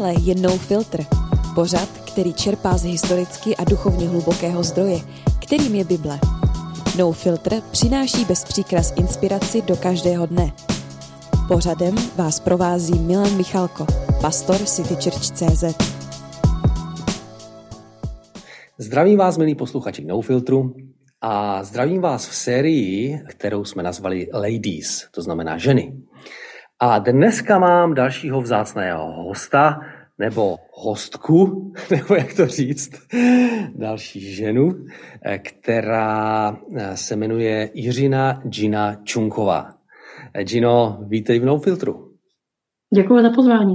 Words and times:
Tohle 0.00 0.14
je 0.20 0.34
No 0.34 0.58
Filter, 0.58 1.06
pořad, 1.54 1.88
který 1.88 2.32
čerpá 2.34 2.78
z 2.78 2.84
historicky 2.84 3.56
a 3.56 3.64
duchovně 3.64 4.08
hlubokého 4.08 4.62
zdroje, 4.62 4.98
kterým 5.42 5.74
je 5.74 5.84
Bible. 5.84 6.20
No 6.98 7.12
Filter 7.12 7.62
přináší 7.70 8.24
bez 8.24 8.44
příkras 8.44 8.92
inspiraci 8.96 9.62
do 9.62 9.76
každého 9.76 10.26
dne. 10.26 10.52
Pořadem 11.48 11.94
vás 12.16 12.40
provází 12.40 12.98
Milan 12.98 13.36
Michalko, 13.36 13.86
pastor 14.20 14.56
City 14.56 14.94
Church 14.94 15.30
CZ. 15.30 15.64
Zdravím 18.78 19.18
vás, 19.18 19.38
milí 19.38 19.54
posluchači 19.54 20.04
No 20.04 20.20
Filtru, 20.20 20.74
a 21.20 21.64
zdravím 21.64 22.00
vás 22.00 22.28
v 22.28 22.34
sérii, 22.34 23.20
kterou 23.28 23.64
jsme 23.64 23.82
nazvali 23.82 24.28
Ladies, 24.32 25.08
to 25.10 25.22
znamená 25.22 25.58
ženy. 25.58 25.92
A 26.82 26.98
dneska 26.98 27.58
mám 27.58 27.94
dalšího 27.94 28.40
vzácného 28.40 29.12
hosta, 29.12 29.80
nebo 30.18 30.56
hostku, 30.72 31.72
nebo 31.90 32.14
jak 32.14 32.34
to 32.34 32.46
říct, 32.46 32.90
další 33.74 34.34
ženu, 34.34 34.86
která 35.42 36.56
se 36.94 37.16
jmenuje 37.16 37.70
Jiřina 37.74 38.40
Gina 38.44 38.94
Čunková. 39.04 39.74
Gino, 40.42 40.98
vítej 41.08 41.40
v 41.40 41.44
No 41.44 41.58
Filtru. 41.58 42.14
Děkuji 42.94 43.22
za 43.22 43.30
pozvání. 43.30 43.74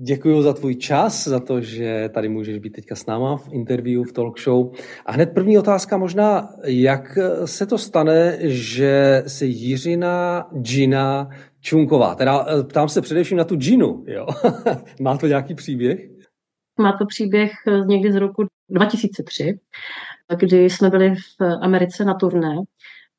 Děkuji 0.00 0.42
za 0.42 0.52
tvůj 0.52 0.74
čas, 0.74 1.28
za 1.28 1.40
to, 1.40 1.60
že 1.60 2.10
tady 2.14 2.28
můžeš 2.28 2.58
být 2.58 2.70
teďka 2.70 2.94
s 2.94 3.06
náma 3.06 3.36
v 3.36 3.52
interview, 3.52 4.04
v 4.04 4.12
talk 4.12 4.40
show. 4.40 4.70
A 5.06 5.12
hned 5.12 5.26
první 5.34 5.58
otázka 5.58 5.96
možná, 5.96 6.48
jak 6.64 7.18
se 7.44 7.66
to 7.66 7.78
stane, 7.78 8.38
že 8.40 9.22
si 9.26 9.46
Jiřina 9.46 10.46
Gina 10.52 11.28
Čunková, 11.60 12.14
teda 12.14 12.46
eh, 12.48 12.64
ptám 12.64 12.88
se 12.88 13.00
především 13.00 13.38
na 13.38 13.44
tu 13.44 13.56
Ginu, 13.56 14.04
jo? 14.06 14.26
Má 15.00 15.16
to 15.18 15.26
nějaký 15.26 15.54
příběh? 15.54 16.00
Má 16.80 16.98
to 16.98 17.06
příběh 17.06 17.52
eh, 17.68 17.80
někdy 17.86 18.12
z 18.12 18.16
roku 18.16 18.46
2003, 18.68 19.58
kdy 20.38 20.70
jsme 20.70 20.90
byli 20.90 21.14
v 21.14 21.42
Americe 21.62 22.04
na 22.04 22.14
turné 22.14 22.56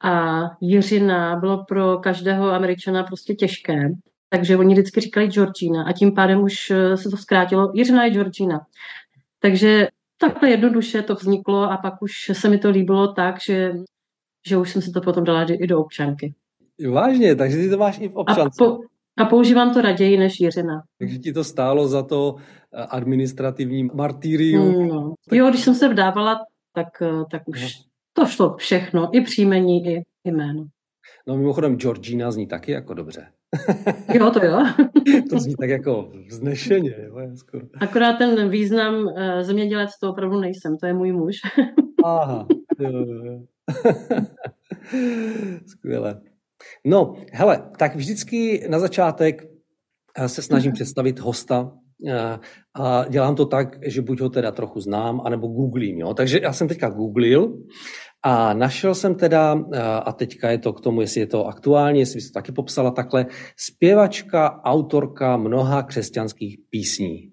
a 0.04 0.42
Jiřina 0.62 1.36
bylo 1.36 1.66
pro 1.66 1.98
každého 1.98 2.50
Američana 2.50 3.04
prostě 3.04 3.34
těžké, 3.34 3.90
takže 4.30 4.58
oni 4.58 4.74
vždycky 4.74 5.02
říkali 5.02 5.28
Georgina 5.28 5.84
a 5.84 5.92
tím 5.94 6.14
pádem 6.14 6.42
už 6.42 6.72
eh, 6.72 6.98
se 6.98 7.10
to 7.10 7.18
zkrátilo. 7.18 7.72
Jiřina 7.76 8.04
je 8.04 8.12
Georgina. 8.12 8.60
Takže 9.40 9.88
takhle 10.18 10.50
jednoduše 10.50 11.02
to 11.02 11.16
vzniklo 11.16 11.72
a 11.72 11.78
pak 11.78 12.02
už 12.02 12.32
se 12.34 12.50
mi 12.50 12.58
to 12.58 12.70
líbilo 12.70 13.14
tak, 13.14 13.42
že, 13.42 13.74
že 14.48 14.58
už 14.58 14.70
jsem 14.70 14.82
si 14.82 14.92
to 14.92 15.02
potom 15.02 15.24
dala 15.24 15.44
i 15.44 15.68
do 15.68 15.80
občanky. 15.80 16.34
Vážně, 16.92 17.36
takže 17.36 17.58
ty 17.58 17.70
to 17.70 17.78
máš 17.78 18.00
i 18.00 18.08
v 18.08 18.16
občance. 18.16 18.64
A, 18.64 18.66
po, 18.66 18.80
a 19.18 19.26
používám 19.26 19.74
to 19.74 19.82
raději 19.82 20.18
než 20.18 20.40
Jiřina. 20.40 20.84
Takže 21.00 21.18
ti 21.18 21.34
to 21.34 21.44
stálo 21.44 21.88
za 21.88 22.04
to 22.04 22.36
eh, 22.74 22.84
administrativní 22.84 23.84
martýrium. 23.94 24.88
No. 24.88 25.14
Jo, 25.32 25.50
když 25.50 25.62
jsem 25.62 25.76
se 25.76 25.90
vdávala, 25.90 26.40
tak, 26.74 27.02
eh, 27.02 27.24
tak 27.32 27.48
už 27.48 27.62
no. 27.62 27.84
to 28.14 28.26
šlo 28.26 28.56
všechno, 28.56 29.10
i 29.14 29.22
příjmení, 29.22 29.86
i 29.86 30.04
jméno. 30.26 30.66
No 31.28 31.38
mimochodem 31.38 31.78
Georgina 31.78 32.32
zní 32.32 32.48
taky 32.48 32.72
jako 32.72 32.94
dobře. 32.94 33.28
Jo, 34.14 34.32
to 34.32 34.46
jo. 34.46 34.66
to 35.30 35.40
zní 35.40 35.56
tak 35.56 35.70
jako 35.70 36.12
vznešeně. 36.28 36.96
Jo, 37.00 37.36
skoro. 37.36 37.66
Akorát 37.80 38.18
ten 38.18 38.50
význam 38.50 38.96
uh, 38.96 39.12
zemědělec 39.42 39.90
to 40.02 40.10
opravdu 40.10 40.40
nejsem, 40.40 40.78
to 40.78 40.86
je 40.86 40.94
můj 40.94 41.12
muž. 41.12 41.36
Aha, 42.06 42.48
jo, 42.80 42.90
jo. 42.90 43.42
Skvěle. 45.66 46.22
No, 46.86 47.16
hele, 47.32 47.70
tak 47.78 47.96
vždycky 47.96 48.68
na 48.70 48.80
začátek 48.80 49.46
eh, 50.18 50.30
se 50.30 50.42
snažím 50.42 50.72
představit 50.72 51.20
hosta 51.20 51.72
eh, 52.08 52.40
a 52.74 53.06
dělám 53.10 53.36
to 53.36 53.46
tak, 53.46 53.80
že 53.86 54.02
buď 54.02 54.22
ho 54.22 54.30
teda 54.30 54.52
trochu 54.52 54.80
znám, 54.80 55.22
anebo 55.26 55.48
googlím. 55.48 56.00
Jo? 56.00 56.14
Takže 56.14 56.40
já 56.44 56.54
jsem 56.54 56.68
teďka 56.68 56.90
googlil 56.90 57.58
a 58.24 58.54
našel 58.54 58.96
jsem 58.96 59.16
teda, 59.16 59.64
eh, 59.74 59.82
a 59.82 60.12
teďka 60.12 60.52
je 60.52 60.58
to 60.58 60.74
k 60.74 60.82
tomu, 60.82 61.02
jestli 61.02 61.22
je 61.22 61.28
to 61.28 61.46
aktuální, 61.46 62.00
jestli 62.00 62.18
bys 62.18 62.32
to 62.32 62.34
taky 62.34 62.52
popsala 62.52 62.92
takhle, 62.92 63.26
zpěvačka, 63.58 64.62
autorka 64.64 65.38
mnoha 65.38 65.84
křesťanských 65.84 66.60
písní. 66.70 67.32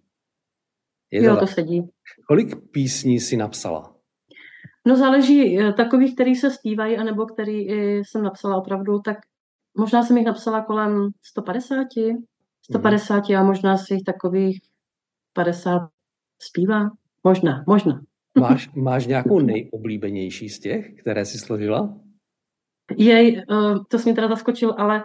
Je 1.10 1.22
jo, 1.22 1.34
to, 1.34 1.40
to 1.40 1.46
sedí. 1.46 1.82
Kolik 2.28 2.56
písní 2.70 3.20
si 3.20 3.36
napsala? 3.36 3.94
No 4.86 4.96
záleží 4.96 5.60
eh, 5.60 5.72
takových, 5.72 6.14
který 6.14 6.34
se 6.34 6.50
zpívají, 6.50 6.96
anebo 6.96 7.26
který 7.26 7.66
jsem 8.02 8.22
napsala 8.22 8.56
opravdu, 8.56 8.98
tak 8.98 9.18
možná 9.78 10.02
jsem 10.02 10.16
jich 10.16 10.26
napsala 10.26 10.64
kolem 10.64 11.08
150, 11.22 11.86
150 12.62 13.28
mm. 13.28 13.36
a 13.36 13.42
možná 13.42 13.76
si 13.76 13.94
jich 13.94 14.02
takových 14.02 14.60
50 15.32 15.88
zpívá. 16.38 16.90
Možná, 17.24 17.64
možná. 17.66 18.00
Máš, 18.40 18.70
máš 18.74 19.06
nějakou 19.06 19.40
nejoblíbenější 19.40 20.48
z 20.48 20.58
těch, 20.58 20.94
které 20.94 21.24
jsi 21.24 21.38
složila? 21.38 21.94
Jej, 22.96 23.38
eh, 23.38 23.44
to 23.88 23.98
jsi 23.98 24.04
mě 24.04 24.14
teda 24.14 24.28
zaskočil, 24.28 24.74
ale 24.78 25.04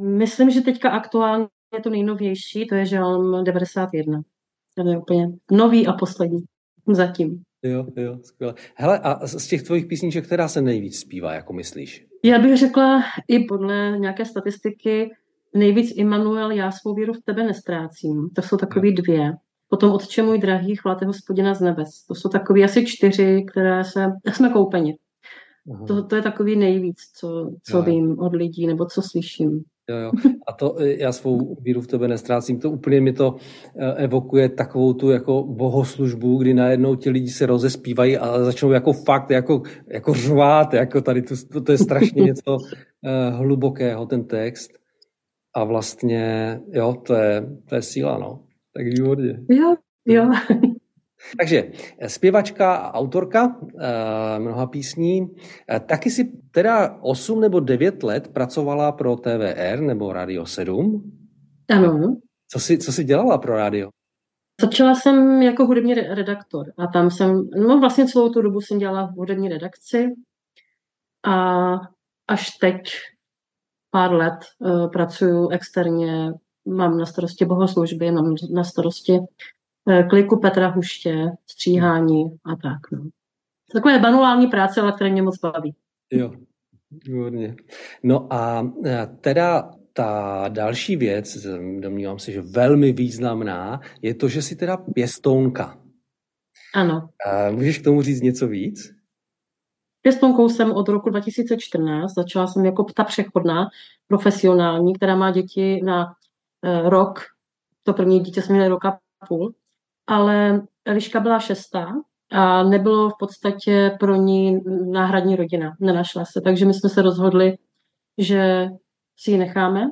myslím, 0.00 0.50
že 0.50 0.60
teďka 0.60 0.90
aktuálně 0.90 1.46
je 1.74 1.80
to 1.80 1.90
nejnovější, 1.90 2.66
to 2.66 2.74
je 2.74 2.86
Žalm 2.86 3.44
91. 3.44 4.22
To 4.76 4.88
je 4.88 4.98
úplně 4.98 5.28
nový 5.50 5.86
a 5.86 5.92
poslední 5.92 6.38
zatím. 6.92 7.42
Jo, 7.62 7.86
jo, 7.96 8.18
skvěle. 8.22 8.54
Hele, 8.74 8.98
a 8.98 9.26
z 9.26 9.46
těch 9.46 9.62
tvojich 9.62 9.86
písniček, 9.86 10.26
která 10.26 10.48
se 10.48 10.62
nejvíc 10.62 11.00
zpívá, 11.00 11.34
jako 11.34 11.52
myslíš? 11.52 12.06
Já 12.24 12.38
bych 12.38 12.56
řekla 12.56 13.02
i 13.28 13.44
podle 13.44 13.98
nějaké 13.98 14.24
statistiky 14.24 15.10
nejvíc 15.54 15.92
Immanuel, 15.96 16.50
já 16.50 16.70
svou 16.70 16.94
víru 16.94 17.12
v 17.12 17.22
tebe 17.24 17.44
nestrácím. 17.44 18.28
To 18.34 18.42
jsou 18.42 18.56
takové 18.56 18.92
dvě. 18.92 19.32
Potom 19.68 19.92
Otče 19.92 20.22
můj 20.22 20.38
drahý, 20.38 20.76
chváte 20.76 21.06
hospodina 21.06 21.54
z 21.54 21.60
nebes. 21.60 22.04
To 22.08 22.14
jsou 22.14 22.28
takové 22.28 22.64
asi 22.64 22.86
čtyři, 22.86 23.44
které 23.50 23.84
se... 23.84 24.06
Jsme 24.32 24.50
koupeni. 24.50 24.98
To, 25.86 26.04
to 26.04 26.16
je 26.16 26.22
takový 26.22 26.56
nejvíc, 26.56 26.98
co, 27.16 27.50
co 27.62 27.82
vím 27.82 28.18
od 28.18 28.34
lidí, 28.34 28.66
nebo 28.66 28.86
co 28.86 29.02
slyším. 29.02 29.64
Jo, 29.90 29.96
jo. 29.96 30.10
A 30.46 30.52
to 30.52 30.80
e, 30.80 31.02
já 31.02 31.12
svou 31.12 31.56
víru 31.60 31.80
v 31.80 31.86
tebe 31.86 32.08
nestrácím. 32.08 32.60
To 32.60 32.70
úplně 32.70 33.00
mi 33.00 33.12
to 33.12 33.36
e, 33.78 33.94
evokuje 33.94 34.48
takovou 34.48 34.92
tu 34.92 35.10
jako 35.10 35.42
bohoslužbu, 35.42 36.38
kdy 36.38 36.54
najednou 36.54 36.94
ti 36.94 37.10
lidi 37.10 37.28
se 37.28 37.46
rozespívají 37.46 38.18
a 38.18 38.44
začnou 38.44 38.72
jako 38.72 38.92
fakt 38.92 39.30
jako, 39.30 39.62
jako 39.88 40.14
řvát, 40.14 40.74
jako 40.74 41.00
tady 41.00 41.22
to, 41.22 41.34
to, 41.52 41.60
to 41.60 41.72
je 41.72 41.78
strašně 41.78 42.22
něco 42.24 42.56
uh, 42.56 43.36
hlubokého, 43.36 44.06
ten 44.06 44.24
text. 44.24 44.70
A 45.54 45.64
vlastně, 45.64 46.60
jo, 46.72 46.94
to 47.06 47.14
je, 47.14 47.46
to 47.68 47.74
je 47.74 47.82
síla, 47.82 48.18
no. 48.18 48.43
Tak 48.76 48.86
výborně. 48.86 49.40
Jo, 49.50 49.76
jo. 50.06 50.30
Takže 51.38 51.70
eh, 51.98 52.08
zpěvačka 52.08 52.74
a 52.74 52.94
autorka 52.94 53.56
e, 53.80 54.38
mnoha 54.38 54.66
písní. 54.66 55.20
E, 55.72 55.80
taky 55.80 56.10
si 56.10 56.32
teda 56.50 56.98
8 57.00 57.40
nebo 57.40 57.60
9 57.60 58.02
let 58.02 58.28
pracovala 58.28 58.92
pro 58.92 59.16
TVR 59.16 59.80
nebo 59.80 60.12
Radio 60.12 60.46
7. 60.46 61.12
Ano. 61.70 62.16
Co 62.48 62.60
jsi, 62.60 62.78
co 62.78 62.92
jsi 62.92 63.04
dělala 63.04 63.38
pro 63.38 63.56
rádio? 63.56 63.88
Začala 64.60 64.94
jsem 64.94 65.42
jako 65.42 65.66
hudební 65.66 65.94
redaktor 65.94 66.66
a 66.78 66.86
tam 66.86 67.10
jsem, 67.10 67.48
no 67.66 67.80
vlastně 67.80 68.06
celou 68.06 68.28
tu 68.28 68.42
dobu 68.42 68.60
jsem 68.60 68.78
dělala 68.78 69.06
v 69.06 69.16
hudební 69.16 69.48
redakci 69.48 70.06
a 71.26 71.72
až 72.28 72.50
teď 72.60 72.76
pár 73.90 74.12
let 74.12 74.34
uh, 74.58 74.90
pracuju 74.90 75.48
externě, 75.48 76.32
mám 76.66 76.98
na 76.98 77.06
starosti 77.06 77.44
bohoslužby, 77.44 78.10
mám 78.10 78.34
na 78.50 78.64
starosti 78.64 79.20
Eh, 79.88 80.02
kliku 80.02 80.40
Petra 80.40 80.68
Huště, 80.68 81.30
stříhání 81.46 82.24
a 82.44 82.56
tak. 82.56 82.90
No. 82.92 83.08
Takové 83.72 83.98
manuální 83.98 84.46
práce, 84.46 84.80
ale 84.80 84.92
které 84.92 85.10
mě 85.10 85.22
moc 85.22 85.38
baví. 85.38 85.74
Jo, 86.10 86.32
výborně. 86.90 87.56
No 88.02 88.32
a 88.32 88.72
eh, 88.84 89.06
teda 89.20 89.70
ta 89.92 90.44
další 90.48 90.96
věc, 90.96 91.46
domnívám 91.80 92.18
se, 92.18 92.32
že 92.32 92.40
velmi 92.40 92.92
významná, 92.92 93.80
je 94.02 94.14
to, 94.14 94.28
že 94.28 94.42
jsi 94.42 94.56
teda 94.56 94.76
pěstounka. 94.76 95.78
Ano. 96.74 97.08
A 97.26 97.50
můžeš 97.50 97.78
k 97.78 97.84
tomu 97.84 98.02
říct 98.02 98.20
něco 98.20 98.48
víc? 98.48 98.94
Pěstounkou 100.02 100.48
jsem 100.48 100.72
od 100.72 100.88
roku 100.88 101.10
2014. 101.10 102.14
Začala 102.14 102.46
jsem 102.46 102.64
jako 102.64 102.84
ta 102.84 103.04
přechodná, 103.04 103.68
profesionální, 104.08 104.94
která 104.94 105.16
má 105.16 105.30
děti 105.30 105.80
na 105.84 106.14
rok. 106.84 107.20
To 107.82 107.92
první 107.92 108.20
dítě 108.20 108.42
jsme 108.42 108.54
měli 108.54 108.68
roka 108.68 108.98
půl 109.28 109.54
ale 110.06 110.62
Eliška 110.84 111.20
byla 111.20 111.38
šestá 111.38 111.86
a 112.30 112.62
nebylo 112.62 113.10
v 113.10 113.14
podstatě 113.18 113.96
pro 114.00 114.14
ní 114.14 114.60
náhradní 114.90 115.36
rodina, 115.36 115.76
nenašla 115.80 116.24
se. 116.24 116.40
Takže 116.40 116.66
my 116.66 116.74
jsme 116.74 116.90
se 116.90 117.02
rozhodli, 117.02 117.58
že 118.18 118.68
si 119.18 119.30
ji 119.30 119.38
necháme. 119.38 119.86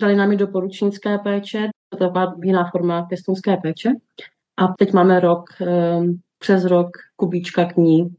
Dali 0.00 0.16
nám 0.16 0.32
ji 0.32 0.38
do 0.38 0.46
poručnické 0.46 1.18
péče, 1.18 1.68
to 1.98 2.04
je 2.04 2.10
jiná 2.44 2.70
forma 2.70 3.02
pěstounské 3.02 3.56
péče. 3.56 3.90
A 4.56 4.68
teď 4.78 4.92
máme 4.92 5.20
rok, 5.20 5.44
ehm, 5.60 6.18
přes 6.38 6.64
rok 6.64 6.88
Kubíčka 7.16 7.64
k 7.64 7.76
ní. 7.76 8.16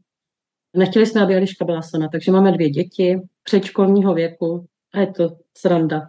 Nechtěli 0.76 1.06
jsme, 1.06 1.22
aby 1.22 1.36
Eliška 1.36 1.64
byla 1.64 1.82
sama, 1.82 2.08
takže 2.08 2.32
máme 2.32 2.52
dvě 2.52 2.70
děti 2.70 3.20
předškolního 3.42 4.14
věku 4.14 4.66
a 4.94 5.00
je 5.00 5.06
to 5.06 5.28
sranda. 5.58 6.00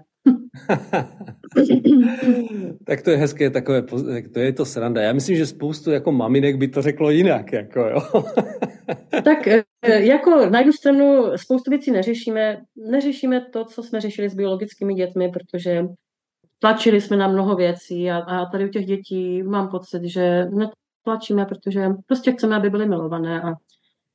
tak 2.86 3.02
to 3.02 3.10
je 3.10 3.18
hezké, 3.18 3.50
takové, 3.50 3.82
to 4.34 4.40
je 4.40 4.54
to 4.54 4.66
sranda. 4.66 5.02
Já 5.02 5.14
myslím, 5.14 5.38
že 5.38 5.46
spoustu 5.46 5.92
jako 5.92 6.12
maminek 6.12 6.56
by 6.56 6.68
to 6.68 6.82
řeklo 6.82 7.10
jinak, 7.10 7.54
jako 7.54 7.80
jo. 7.80 8.00
tak 9.24 9.48
eh, 9.48 9.64
jako 9.84 10.50
na 10.50 10.60
jednu 10.60 10.74
stranu 10.74 11.24
spoustu 11.36 11.72
věcí 11.72 11.92
neřešíme. 11.92 12.62
Neřešíme 12.92 13.46
to, 13.54 13.66
co 13.66 13.84
jsme 13.84 14.02
řešili 14.02 14.30
s 14.30 14.36
biologickými 14.36 14.94
dětmi, 14.94 15.30
protože 15.30 15.86
tlačili 16.60 17.02
jsme 17.02 17.18
na 17.18 17.28
mnoho 17.28 17.56
věcí 17.56 18.12
a, 18.12 18.18
a 18.18 18.46
tady 18.46 18.66
u 18.66 18.70
těch 18.70 18.86
dětí 18.86 19.44
mám 19.44 19.70
pocit, 19.70 20.04
že 20.04 20.46
netlačíme, 20.46 21.46
protože 21.46 21.90
prostě 22.08 22.32
chceme, 22.32 22.56
aby 22.56 22.70
byly 22.70 22.88
milované 22.88 23.42
a 23.42 23.54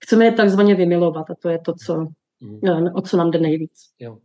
chceme 0.05 0.25
je 0.25 0.33
takzvaně 0.33 0.75
vymilovat 0.75 1.31
a 1.31 1.35
to 1.43 1.49
je 1.49 1.59
to, 1.59 1.73
co, 1.87 2.07
mm. 2.41 2.61
o 2.95 3.03
co 3.03 3.17
nám 3.17 3.31
jde 3.31 3.39
nejvíc. 3.39 3.73
Jo. 3.99 4.19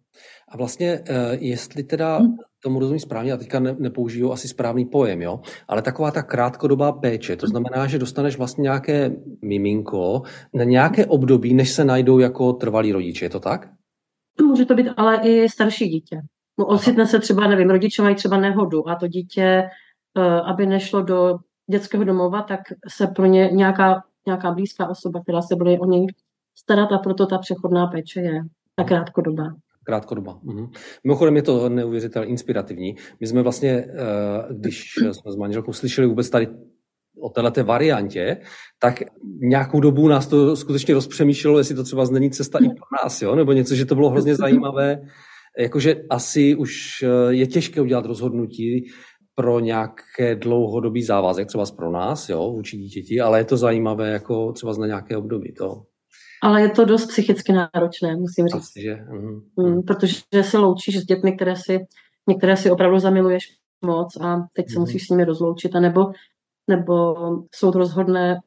A 0.50 0.58
vlastně, 0.58 1.00
eh, 1.10 1.38
jestli 1.40 1.84
teda 1.84 2.18
hmm. 2.18 2.36
tomu 2.64 2.80
rozumím 2.80 3.00
správně, 3.00 3.34
a 3.34 3.38
teďka 3.38 3.60
ne, 3.60 3.76
nepoužiju 3.80 4.32
asi 4.32 4.48
správný 4.48 4.86
pojem, 4.86 5.22
jo, 5.22 5.40
ale 5.68 5.82
taková 5.82 6.12
ta 6.12 6.24
krátkodobá 6.24 6.92
péče, 6.92 7.36
to 7.36 7.48
znamená, 7.48 7.88
že 7.88 8.00
dostaneš 8.00 8.38
vlastně 8.38 8.62
nějaké 8.62 9.12
miminko 9.42 10.22
na 10.54 10.64
nějaké 10.64 11.06
období, 11.06 11.54
než 11.54 11.72
se 11.72 11.86
najdou 11.86 12.20
jako 12.20 12.54
trvalí 12.54 12.92
rodiče, 12.92 13.26
je 13.26 13.30
to 13.30 13.40
tak? 13.40 13.70
Může 14.42 14.66
to 14.66 14.76
být 14.76 14.88
ale 14.98 15.20
i 15.24 15.50
starší 15.50 15.88
dítě. 15.88 16.22
No, 16.60 16.66
ocitne 16.66 17.08
se 17.08 17.20
třeba, 17.20 17.48
nevím, 17.48 17.70
rodiče 17.70 18.02
mají 18.02 18.16
třeba 18.16 18.38
nehodu 18.38 18.90
a 18.90 18.96
to 18.96 19.08
dítě, 19.08 19.64
eh, 20.18 20.42
aby 20.42 20.66
nešlo 20.66 21.02
do 21.02 21.38
dětského 21.72 22.04
domova, 22.04 22.42
tak 22.42 22.60
se 22.88 23.08
pro 23.08 23.26
ně 23.26 23.50
nějaká, 23.52 24.04
nějaká 24.26 24.52
blízká 24.52 24.90
osoba, 24.90 25.22
která 25.22 25.42
se 25.42 25.56
bude 25.56 25.80
o 25.80 25.86
něj 25.86 26.08
starat 26.56 26.92
a 26.92 26.98
proto 26.98 27.26
ta 27.26 27.38
přechodná 27.38 27.88
péče 27.88 28.22
je 28.22 28.42
ta 28.76 28.84
krátkodobá. 28.84 29.56
Krátkodoba. 29.84 30.40
Mhm. 30.44 30.68
Mimochodem 31.04 31.36
je 31.36 31.42
to 31.42 31.70
neuvěřitelně 31.70 32.30
inspirativní. 32.30 32.96
My 33.20 33.28
jsme 33.28 33.42
vlastně, 33.42 33.72
eh, 33.72 34.54
když 34.54 34.94
jsme 35.12 35.32
s 35.32 35.36
manželkou 35.36 35.74
slyšeli 35.74 36.08
vůbec 36.08 36.30
tady 36.30 36.48
o 37.22 37.30
této 37.30 37.64
variantě, 37.64 38.38
tak 38.80 39.04
nějakou 39.42 39.80
dobu 39.80 40.08
nás 40.08 40.28
to 40.28 40.56
skutečně 40.56 40.94
rozpřemýšlelo, 40.94 41.58
jestli 41.58 41.76
to 41.76 41.84
třeba 41.84 42.06
není 42.06 42.32
cesta 42.32 42.60
i 42.60 42.68
pro 42.68 43.04
nás, 43.04 43.22
jo? 43.22 43.36
nebo 43.36 43.52
něco, 43.52 43.76
že 43.76 43.86
to 43.86 43.96
bylo 43.96 44.10
hrozně 44.10 44.36
zajímavé. 44.46 45.02
Jakože 45.60 45.96
asi 46.10 46.56
už 46.56 47.04
eh, 47.04 47.34
je 47.34 47.48
těžké 47.48 47.82
udělat 47.82 48.06
rozhodnutí 48.06 48.86
pro 49.36 49.60
nějaké 49.60 50.36
dlouhodobý 50.36 51.04
závazek, 51.04 51.48
třeba 51.48 51.66
pro 51.76 51.92
nás, 51.92 52.30
jo, 52.30 52.52
vůči 52.52 52.78
dítěti, 52.78 53.22
ale 53.22 53.40
je 53.40 53.46
to 53.46 53.58
zajímavé 53.58 54.12
jako 54.12 54.52
třeba 54.52 54.74
na 54.80 54.88
nějaké 54.88 55.18
období. 55.18 55.54
To, 55.54 55.84
ale 56.42 56.62
je 56.62 56.70
to 56.70 56.86
dost 56.86 57.06
psychicky 57.06 57.54
náročné, 57.54 58.16
musím 58.16 58.48
říct. 58.48 58.56
Asi, 58.56 58.82
že? 58.82 58.96
Mm. 58.96 59.42
Mm, 59.56 59.84
protože 59.84 60.16
se 60.42 60.58
loučíš 60.58 61.00
s 61.00 61.06
dětmi, 61.06 61.36
které 61.36 61.56
si, 61.56 61.80
některé 62.30 62.58
si 62.58 62.72
opravdu 62.72 63.00
zamiluješ 63.00 63.58
moc 63.86 64.18
a 64.22 64.48
teď 64.54 64.70
se 64.70 64.76
mm. 64.76 64.82
musíš 64.82 65.06
s 65.06 65.10
nimi 65.10 65.26
rozloučit, 65.26 65.76
a 65.76 65.80
nebo, 65.80 66.12
nebo 66.70 67.16
soud 67.56 67.76
rozhodne 67.76 68.40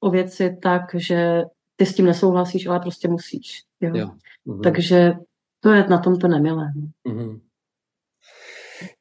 o 0.00 0.10
věci 0.10 0.56
tak, 0.62 0.82
že 0.94 1.42
ty 1.76 1.86
s 1.86 1.94
tím 1.94 2.06
nesouhlasíš, 2.06 2.66
ale 2.66 2.80
prostě 2.80 3.08
musíš. 3.08 3.62
Jo? 3.80 3.90
Jo. 3.94 4.10
Mm. 4.44 4.60
Takže 4.60 5.12
to 5.60 5.72
je 5.72 5.86
na 5.88 5.98
tom 5.98 6.18
to 6.18 6.28
nemilé. 6.28 6.72
Mm. 7.04 7.40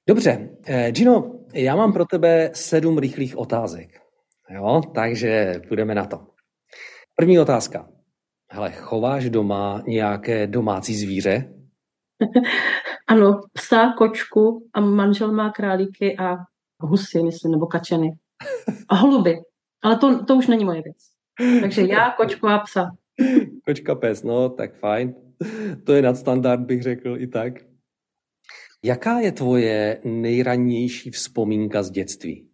Dobře, 0.07 0.49
eh, 0.65 0.91
Gino, 0.91 1.39
já 1.53 1.75
mám 1.75 1.93
pro 1.93 2.05
tebe 2.05 2.49
sedm 2.53 2.97
rychlých 2.97 3.37
otázek. 3.37 3.89
Jo, 4.49 4.81
takže 4.95 5.61
půjdeme 5.67 5.95
na 5.95 6.05
to. 6.05 6.27
První 7.15 7.39
otázka. 7.39 7.89
Hele, 8.51 8.71
chováš 8.71 9.29
doma 9.29 9.83
nějaké 9.87 10.47
domácí 10.47 10.95
zvíře? 10.95 11.53
ano, 13.07 13.41
psa, 13.53 13.93
kočku 13.97 14.69
a 14.73 14.79
manžel 14.79 15.31
má 15.31 15.51
králíky 15.51 16.17
a 16.17 16.35
husy, 16.79 17.23
myslím, 17.23 17.51
nebo 17.51 17.67
kačeny. 17.67 18.09
A 18.89 18.95
holuby. 18.95 19.35
Ale 19.83 19.97
to, 19.97 20.25
to 20.25 20.35
už 20.35 20.47
není 20.47 20.65
moje 20.65 20.81
věc. 20.81 20.97
Takže 21.61 21.81
já, 21.81 22.11
kočku 22.11 22.47
a 22.47 22.59
psa. 22.59 22.91
Kočka, 23.65 23.95
pes, 23.95 24.23
no, 24.23 24.49
tak 24.49 24.75
fajn. 24.75 25.15
To 25.85 25.93
je 25.93 26.01
nadstandard, 26.01 26.61
bych 26.61 26.83
řekl 26.83 27.17
i 27.17 27.27
tak. 27.27 27.53
Jaká 28.83 29.19
je 29.19 29.31
tvoje 29.31 30.01
nejranější 30.03 31.11
vzpomínka 31.11 31.83
z 31.83 31.91
dětství? 31.91 32.49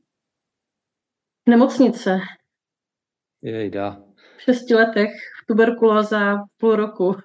Nemocnice. 1.49 2.19
Jejda. 3.41 4.03
V 4.37 4.41
šesti 4.41 4.73
letech 4.73 5.11
tuberkulóza 5.45 6.37
půl 6.57 6.75
roku. 6.75 7.15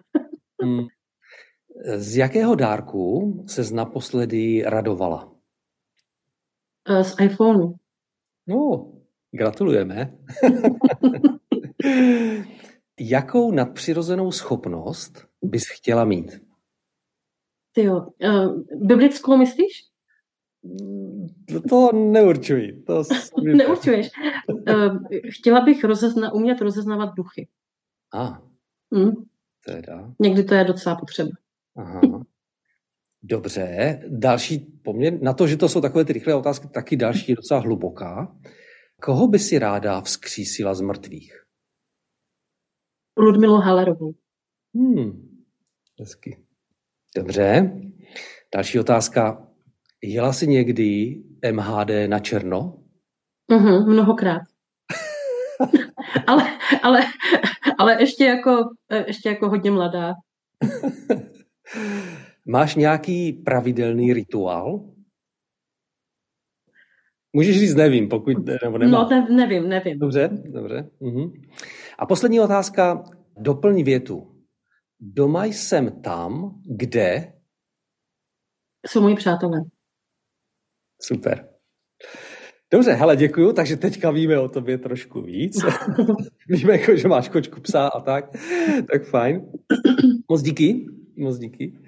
hmm. 0.63 0.87
Z 1.97 2.17
jakého 2.17 2.55
dárku 2.55 3.45
se 3.49 3.75
naposledy 3.75 4.63
radovala? 4.67 5.33
Eh, 6.89 7.05
z 7.05 7.15
iPhoneu. 7.21 7.75
No, 8.47 8.93
gratulujeme. 9.33 10.13
Jakou 13.01 13.53
nadpřirozenou 13.53 14.33
schopnost 14.33 15.27
bys 15.43 15.69
chtěla 15.69 16.05
mít? 16.05 16.41
Ty 17.73 17.83
jo, 17.83 18.07
uh, 18.25 18.63
biblickou 18.87 19.37
myslíš? 19.37 19.91
To 21.69 21.93
neurčuji. 21.93 22.83
To 22.83 23.03
Neurčuješ. 23.43 24.11
Uh, 24.49 24.99
chtěla 25.31 25.61
bych 25.61 25.85
rozezna, 25.85 26.33
umět 26.33 26.61
rozeznávat 26.61 27.15
duchy. 27.15 27.49
A, 28.15 28.43
hmm. 28.95 29.13
teda. 29.67 30.15
Někdy 30.21 30.45
to 30.45 30.55
je 30.55 30.65
docela 30.65 30.97
potřeba. 30.97 31.31
Aha. 31.77 32.01
Dobře, 33.23 33.99
další 34.09 34.59
poměr, 34.59 35.23
na 35.23 35.33
to, 35.33 35.47
že 35.47 35.57
to 35.57 35.69
jsou 35.69 35.81
takové 35.81 36.05
ty 36.05 36.13
rychlé 36.13 36.35
otázky, 36.35 36.69
taky 36.69 36.97
další 36.97 37.35
docela 37.35 37.61
hluboká. 37.61 38.37
Koho 39.03 39.29
by 39.29 39.39
si 39.39 39.59
ráda 39.59 40.01
vzkřísila 40.01 40.75
z 40.75 40.81
mrtvých? 40.81 41.33
Ludmilu 43.17 43.57
Halerovou. 43.57 44.15
Hmm, 44.75 45.29
hezky. 46.01 46.45
Dobře. 47.17 47.73
Další 48.55 48.79
otázka. 48.79 49.49
Jela 50.03 50.33
jsi 50.33 50.47
někdy 50.47 51.17
MHD 51.53 51.91
na 52.07 52.19
černo? 52.19 52.83
Mhm, 53.51 53.93
mnohokrát. 53.93 54.43
ale, 56.27 56.59
ale, 56.83 57.01
ale 57.79 58.03
ještě 58.03 58.25
jako, 58.25 58.65
ještě 59.07 59.29
jako 59.29 59.49
hodně 59.49 59.71
mladá. 59.71 60.15
Máš 62.47 62.75
nějaký 62.75 63.33
pravidelný 63.33 64.13
rituál? 64.13 64.91
Můžeš 67.33 67.59
říct 67.59 67.75
nevím, 67.75 68.09
pokud 68.09 68.37
nebo 68.63 68.79
nemá. 68.79 69.03
No, 69.03 69.09
ne, 69.09 69.27
nevím, 69.31 69.69
nevím. 69.69 69.99
Dobře, 69.99 70.29
dobře. 70.45 70.91
Uh-huh. 71.01 71.33
A 71.99 72.07
poslední 72.07 72.41
otázka, 72.41 73.05
doplň 73.37 73.85
větu. 73.85 74.45
Doma 75.01 75.45
jsem 75.45 76.03
tam, 76.03 76.61
kde... 76.77 77.33
Jsou 78.87 79.01
moji 79.01 79.17
přátelé. 79.17 79.61
Super. 81.03 81.50
Dobře, 82.73 82.93
hele, 82.93 83.17
děkuju, 83.17 83.53
takže 83.53 83.77
teďka 83.77 84.11
víme 84.11 84.39
o 84.39 84.49
tobě 84.49 84.79
trošku 84.79 85.21
víc. 85.21 85.65
víme, 86.49 86.73
jako, 86.73 86.97
že 86.97 87.09
máš 87.09 87.29
kočku 87.29 87.61
psa 87.61 87.87
a 87.87 88.01
tak, 88.01 88.25
tak 88.93 89.05
fajn. 89.05 89.43
Moc 90.29 90.43
díky, 90.43 90.87
moc 91.17 91.39
díky. 91.39 91.79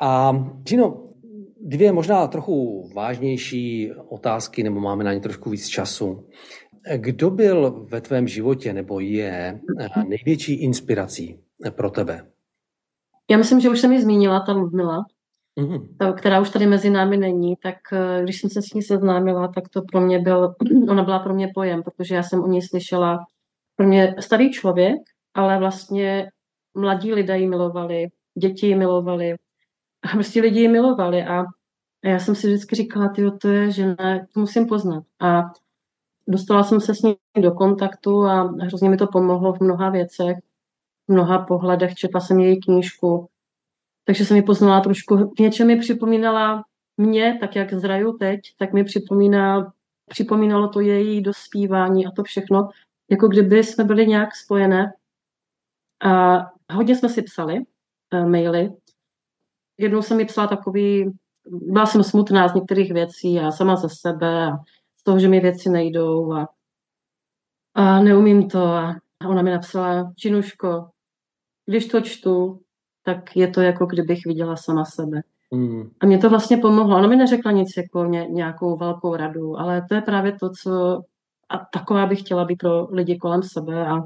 A 0.00 0.32
Gino, 0.62 1.10
dvě 1.60 1.92
možná 1.92 2.26
trochu 2.26 2.88
vážnější 2.94 3.92
otázky, 4.08 4.62
nebo 4.62 4.80
máme 4.80 5.04
na 5.04 5.12
ně 5.12 5.20
trošku 5.20 5.50
víc 5.50 5.68
času. 5.68 6.26
Kdo 6.96 7.30
byl 7.30 7.86
ve 7.90 8.00
tvém 8.00 8.28
životě, 8.28 8.72
nebo 8.72 9.00
je 9.00 9.60
největší 10.08 10.54
inspirací 10.54 11.40
pro 11.70 11.90
tebe? 11.90 12.26
Já 13.30 13.38
myslím, 13.38 13.60
že 13.60 13.70
už 13.70 13.80
jsem 13.80 13.92
ji 13.92 14.02
zmínila, 14.02 14.40
ta 14.40 14.52
Ludmila 14.52 15.06
mm-hmm. 15.58 16.14
která 16.14 16.40
už 16.40 16.50
tady 16.50 16.66
mezi 16.66 16.90
námi 16.90 17.16
není, 17.16 17.56
tak 17.56 17.76
eh, 17.92 18.22
když 18.22 18.40
jsem 18.40 18.50
se 18.50 18.62
s 18.62 18.74
ní 18.74 18.82
seznámila, 18.82 19.48
tak 19.48 19.68
to 19.68 19.82
pro 19.82 20.00
mě 20.00 20.18
byl, 20.18 20.54
ona 20.88 21.02
byla 21.02 21.18
pro 21.18 21.34
mě 21.34 21.48
pojem, 21.54 21.82
protože 21.82 22.14
já 22.14 22.22
jsem 22.22 22.44
o 22.44 22.46
ní 22.46 22.62
slyšela, 22.62 23.18
pro 23.76 23.86
mě 23.86 24.14
starý 24.20 24.52
člověk, 24.52 24.98
ale 25.34 25.58
vlastně 25.58 26.30
mladí 26.74 27.14
lidé 27.14 27.38
ji 27.38 27.48
milovali, 27.48 28.06
děti 28.38 28.66
ji 28.66 28.74
milovali, 28.74 29.34
a 30.02 30.08
prostě 30.08 30.40
lidi 30.40 30.60
ji 30.60 30.68
milovali 30.68 31.24
a 31.24 31.44
já 32.04 32.18
jsem 32.18 32.34
si 32.34 32.46
vždycky 32.46 32.76
říkala, 32.76 33.08
ty 33.08 33.30
to 33.40 33.48
je 33.48 33.70
žena, 33.70 34.26
to 34.34 34.40
musím 34.40 34.66
poznat. 34.66 35.04
A 35.20 35.42
dostala 36.28 36.62
jsem 36.62 36.80
se 36.80 36.94
s 36.94 37.02
ní 37.02 37.16
do 37.40 37.50
kontaktu 37.50 38.24
a 38.24 38.42
hrozně 38.42 38.90
mi 38.90 38.96
to 38.96 39.06
pomohlo 39.06 39.52
v 39.52 39.60
mnoha 39.60 39.90
věcech, 39.90 40.36
v 41.08 41.12
mnoha 41.12 41.38
pohledech. 41.38 41.94
Četla 41.94 42.20
jsem 42.20 42.38
její 42.40 42.60
knížku, 42.60 43.28
takže 44.06 44.24
jsem 44.24 44.36
mi 44.36 44.42
poznala 44.42 44.80
trošku, 44.80 45.16
v 45.16 45.38
něčem 45.38 45.66
mi 45.66 45.76
připomínala 45.76 46.64
mě, 46.96 47.36
tak 47.40 47.56
jak 47.56 47.74
zraju 47.74 48.12
teď, 48.12 48.40
tak 48.58 48.72
mi 48.72 48.84
připomíná, 48.84 49.72
připomínalo 50.08 50.68
to 50.68 50.80
její 50.80 51.22
dospívání 51.22 52.06
a 52.06 52.10
to 52.10 52.22
všechno, 52.22 52.68
jako 53.10 53.28
kdyby 53.28 53.64
jsme 53.64 53.84
byli 53.84 54.06
nějak 54.06 54.36
spojené. 54.36 54.92
A 56.04 56.38
hodně 56.72 56.96
jsme 56.96 57.08
si 57.08 57.22
psali 57.22 57.58
uh, 58.14 58.28
maily. 58.28 58.72
Jednou 59.78 60.02
jsem 60.02 60.16
mi 60.16 60.24
psala 60.24 60.46
takový 60.46 61.12
byla 61.50 61.86
jsem 61.86 62.04
smutná 62.04 62.48
z 62.48 62.54
některých 62.54 62.92
věcí 62.92 63.40
a 63.40 63.52
sama 63.52 63.76
ze 63.76 63.88
sebe 63.88 64.46
a 64.46 64.56
z 64.96 65.02
toho, 65.02 65.18
že 65.18 65.28
mi 65.28 65.40
věci 65.40 65.70
nejdou 65.70 66.32
a, 66.32 66.48
a 67.74 68.00
neumím 68.00 68.48
to 68.48 68.64
a 68.64 68.96
ona 69.28 69.42
mi 69.42 69.50
napsala, 69.50 70.12
Činuško, 70.16 70.90
když 71.66 71.86
to 71.86 72.00
čtu, 72.00 72.60
tak 73.06 73.36
je 73.36 73.48
to 73.48 73.60
jako 73.60 73.86
kdybych 73.86 74.26
viděla 74.26 74.56
sama 74.56 74.84
sebe. 74.84 75.20
Mm. 75.50 75.90
A 76.00 76.06
mě 76.06 76.18
to 76.18 76.30
vlastně 76.30 76.56
pomohlo. 76.56 76.96
Ona 76.96 77.08
mi 77.08 77.16
neřekla 77.16 77.52
nic 77.52 77.68
jako 77.76 78.04
ně, 78.04 78.26
nějakou 78.26 78.76
velkou 78.76 79.16
radu, 79.16 79.58
ale 79.58 79.86
to 79.88 79.94
je 79.94 80.00
právě 80.00 80.32
to, 80.32 80.50
co 80.62 81.00
a 81.48 81.58
taková 81.72 82.06
bych 82.06 82.20
chtěla 82.20 82.44
být 82.44 82.56
pro 82.56 82.86
lidi 82.90 83.16
kolem 83.16 83.42
sebe 83.42 83.86
a 83.86 84.02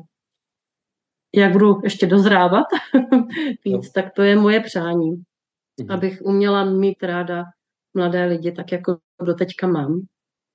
jak 1.35 1.53
budu 1.53 1.81
ještě 1.85 2.07
dozrávat 2.07 2.67
víc, 3.65 3.85
no. 3.85 3.91
tak 3.95 4.13
to 4.13 4.23
je 4.23 4.37
moje 4.37 4.61
přání, 4.61 5.11
mm. 5.11 5.91
abych 5.91 6.23
uměla 6.23 6.65
mít 6.65 7.03
ráda 7.03 7.45
mladé 7.95 8.25
lidi 8.25 8.53
tak, 8.53 8.73
jako 8.73 8.99
doteďka 9.23 9.67
mám. 9.67 10.01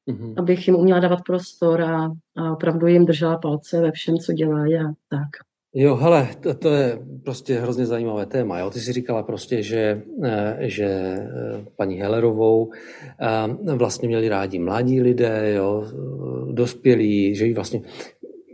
Mm-hmm. 0.09 0.33
Abych 0.37 0.67
jim 0.67 0.75
uměla 0.75 0.99
dávat 0.99 1.19
prostor 1.25 1.81
a, 1.81 2.11
a 2.37 2.51
opravdu 2.51 2.87
jim 2.87 3.05
držela 3.05 3.37
palce 3.37 3.81
ve 3.81 3.91
všem, 3.91 4.17
co 4.17 4.33
dělají 4.33 4.75
a 4.75 4.87
tak. 5.09 5.29
Jo, 5.77 5.95
hele, 5.95 6.29
to, 6.41 6.53
to 6.53 6.69
je 6.69 6.99
prostě 7.23 7.59
hrozně 7.59 7.85
zajímavé 7.85 8.25
téma. 8.25 8.59
Jo? 8.59 8.69
Ty 8.69 8.79
jsi 8.79 8.93
říkala 8.93 9.23
prostě, 9.23 9.63
že, 9.63 10.01
eh, 10.23 10.57
že 10.59 10.85
eh, 10.85 11.65
paní 11.77 11.95
Hellerovou 11.95 12.71
eh, 13.21 13.75
vlastně 13.75 14.07
měli 14.07 14.29
rádi 14.29 14.59
mladí 14.59 15.01
lidé, 15.01 15.53
jo? 15.55 15.85
dospělí, 16.51 17.35
že 17.35 17.45
ji 17.45 17.53
vlastně 17.53 17.81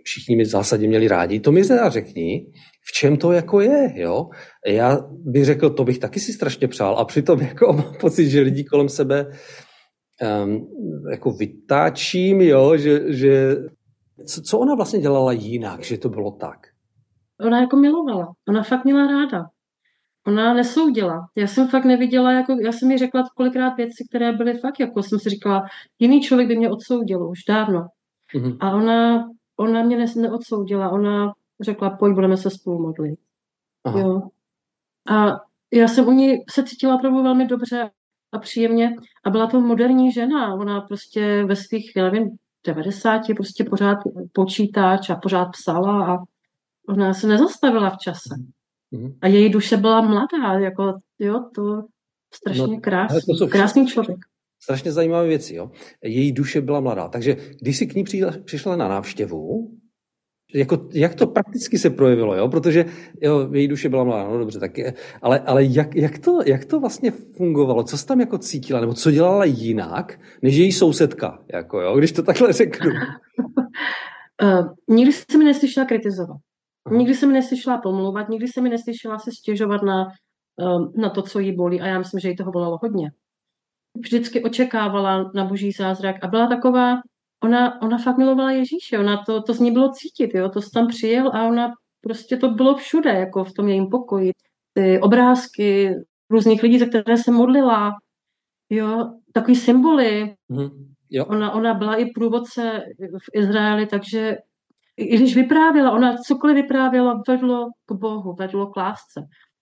všichni 0.04 0.36
mi 0.36 0.44
v 0.44 0.48
zásadě 0.48 0.88
měli 0.88 1.08
rádi. 1.08 1.40
To 1.40 1.52
mi 1.52 1.64
teda 1.64 1.90
řekni, 1.90 2.48
v 2.90 2.92
čem 2.92 3.18
to 3.18 3.32
jako 3.32 3.62
je, 3.62 3.94
jo? 3.96 4.30
Já 4.68 5.08
bych 5.12 5.46
řekl, 5.46 5.70
to 5.70 5.84
bych 5.84 6.00
taky 6.00 6.20
si 6.20 6.34
strašně 6.34 6.68
přál 6.68 6.98
a 6.98 7.06
přitom 7.06 7.42
jako 7.42 7.74
mám 7.74 7.94
pocit, 8.00 8.30
že 8.30 8.42
lidi 8.42 8.64
kolem 8.64 8.90
sebe 8.90 9.32
um, 10.44 10.68
jako 11.12 11.32
vytáčím, 11.32 12.42
jo, 12.42 12.78
že, 12.78 13.14
že 13.14 13.56
co, 14.26 14.42
co 14.42 14.60
ona 14.60 14.76
vlastně 14.76 15.00
dělala 15.00 15.32
jinak, 15.32 15.84
že 15.84 15.98
to 15.98 16.10
bylo 16.10 16.32
tak? 16.32 16.71
Ona 17.42 17.62
jako 17.62 17.76
milovala. 17.76 18.34
Ona 18.50 18.64
fakt 18.64 18.86
měla 18.86 19.08
ráda. 19.08 19.46
Ona 20.28 20.54
nesoudila. 20.54 21.28
Já 21.36 21.48
jsem 21.48 21.68
fakt 21.68 21.86
neviděla, 21.86 22.32
jako, 22.32 22.58
já 22.62 22.72
jsem 22.72 22.92
jí 22.92 22.98
řekla 22.98 23.24
kolikrát 23.36 23.78
věci, 23.78 24.06
které 24.10 24.32
byly 24.32 24.58
fakt, 24.58 24.80
jako 24.80 25.04
jsem 25.04 25.20
si 25.20 25.30
říkala, 25.30 25.66
jiný 26.00 26.22
člověk 26.22 26.48
by 26.48 26.56
mě 26.56 26.70
odsoudil 26.70 27.30
už 27.30 27.40
dávno. 27.48 27.88
Mm-hmm. 28.36 28.58
A 28.60 28.72
ona, 28.72 29.30
ona 29.58 29.84
mě 29.84 29.98
ne, 29.98 30.06
neodsoudila. 30.16 30.90
Ona 30.90 31.34
řekla, 31.62 31.90
pojď, 31.90 32.14
budeme 32.14 32.38
se 32.38 32.50
spolu 32.50 32.82
modlit. 32.82 33.20
Aha. 33.84 34.00
Jo. 34.00 34.22
A 35.10 35.40
já 35.74 35.88
jsem 35.88 36.08
u 36.08 36.12
ní 36.12 36.38
se 36.50 36.64
cítila 36.64 36.96
opravdu 36.96 37.24
velmi 37.24 37.46
dobře 37.46 37.90
a 38.32 38.40
příjemně. 38.40 38.96
A 39.24 39.30
byla 39.30 39.48
to 39.48 39.62
moderní 39.62 40.12
žena. 40.12 40.54
Ona 40.54 40.82
prostě 40.82 41.46
ve 41.46 41.56
svých, 41.56 41.92
já 41.96 42.04
nevím, 42.04 42.30
90 42.68 43.22
prostě 43.38 43.64
pořád 43.64 43.98
počítač 44.34 45.10
a 45.10 45.16
pořád 45.16 45.46
psala 45.46 46.14
a 46.14 46.18
ona 46.90 47.14
se 47.14 47.28
nezastavila 47.28 47.90
v 47.90 47.98
čase. 47.98 48.36
Mm-hmm. 48.94 49.18
A 49.22 49.28
její 49.28 49.50
duše 49.50 49.78
byla 49.78 50.02
mladá, 50.02 50.60
jako 50.60 50.94
jo, 51.20 51.40
to 51.56 51.84
strašně 52.34 52.76
no, 52.76 52.80
krásný, 52.82 53.38
to 53.40 53.48
krásný 53.48 53.88
člověk. 53.88 54.20
Strašně 54.64 54.92
zajímavé 54.92 55.28
věci, 55.28 55.56
jo. 55.56 55.72
Její 56.04 56.32
duše 56.32 56.62
byla 56.62 56.80
mladá. 56.80 57.08
Takže 57.08 57.38
když 57.62 57.78
si 57.78 57.88
k 57.88 57.96
ní 57.96 58.04
přišla 58.46 58.76
na 58.76 58.88
návštěvu, 58.88 59.72
jako, 60.54 60.90
jak 60.94 61.16
to 61.16 61.28
prakticky 61.28 61.78
se 61.78 61.90
projevilo, 61.90 62.36
jo? 62.36 62.48
Protože 62.50 62.86
jo, 63.22 63.50
její 63.54 63.68
duše 63.68 63.90
byla 63.90 64.04
mladá, 64.04 64.30
no 64.30 64.38
dobře, 64.38 64.60
tak 64.60 64.78
je, 64.78 64.94
ale, 65.22 65.40
ale 65.40 65.64
jak, 65.64 65.96
jak, 65.96 66.20
to, 66.20 66.40
jak 66.46 66.66
to 66.66 66.80
vlastně 66.80 67.12
fungovalo? 67.12 67.84
Co 67.84 67.98
jsi 67.98 68.06
tam 68.06 68.20
jako 68.20 68.38
cítila, 68.38 68.82
nebo 68.82 68.94
co 68.94 69.12
dělala 69.12 69.46
jinak, 69.46 70.20
než 70.42 70.56
její 70.56 70.72
sousedka, 70.72 71.44
jako 71.54 71.82
jo, 71.82 71.98
když 71.98 72.12
to 72.12 72.24
takhle 72.24 72.54
řeknu? 72.54 72.92
uh, 74.44 74.68
nikdy 74.96 75.14
jsem 75.14 75.40
mi 75.40 75.46
neslyšela 75.46 75.86
kritizovat. 75.86 76.38
Nikdy 76.90 77.14
se 77.16 77.26
mi 77.28 77.34
neslyšela 77.34 77.78
pomlouvat, 77.78 78.30
nikdy 78.30 78.48
se 78.48 78.62
mi 78.62 78.70
neslyšela 78.70 79.20
se 79.20 79.32
stěžovat 79.32 79.82
na, 79.84 80.06
um, 80.56 80.94
na 80.96 81.10
to, 81.10 81.22
co 81.22 81.40
jí 81.40 81.56
bolí 81.56 81.82
a 81.82 81.88
já 81.88 82.00
myslím, 82.00 82.20
že 82.20 82.30
jí 82.30 82.36
toho 82.36 82.52
bolelo 82.52 82.78
hodně. 82.82 83.12
Vždycky 83.98 84.44
očekávala 84.44 85.32
na 85.36 85.46
boží 85.46 85.72
zázrak 85.72 86.16
a 86.24 86.28
byla 86.28 86.48
taková, 86.48 86.96
ona, 87.44 87.82
ona 87.82 87.98
fakt 87.98 88.18
milovala 88.18 88.52
Ježíše, 88.52 89.00
ona 89.00 89.24
to, 89.24 89.42
to 89.42 89.54
z 89.54 89.60
ní 89.60 89.72
bylo 89.72 89.92
cítit, 89.92 90.36
jo, 90.36 90.50
to 90.50 90.60
tam 90.74 90.88
přijel 90.88 91.28
a 91.28 91.48
ona 91.48 91.72
prostě 92.02 92.38
to 92.38 92.50
bylo 92.50 92.76
všude, 92.76 93.10
jako 93.10 93.44
v 93.44 93.54
tom 93.54 93.68
jejím 93.68 93.88
pokoji. 93.90 94.32
Ty 94.74 95.00
obrázky 95.00 95.96
různých 96.30 96.64
lidí, 96.64 96.80
za 96.80 96.86
které 96.86 97.18
se 97.18 97.32
modlila, 97.32 97.92
jo, 98.70 99.12
takový 99.34 99.56
symboly. 99.56 100.36
Mm, 100.50 100.94
jo. 101.10 101.26
Ona, 101.26 101.52
ona 101.52 101.74
byla 101.74 101.96
i 101.96 102.06
průvodce 102.06 102.86
v 103.00 103.40
Izraeli, 103.40 103.86
takže 103.86 104.38
i 105.04 105.18
když 105.18 105.36
vyprávěla, 105.36 105.92
ona 105.92 106.18
cokoliv 106.18 106.56
vyprávěla, 106.56 107.24
vedlo 107.28 107.70
k 107.86 107.94
Bohu, 107.94 108.36
vedlo 108.40 108.68
k 108.68 108.78
lásce. 108.78 109.20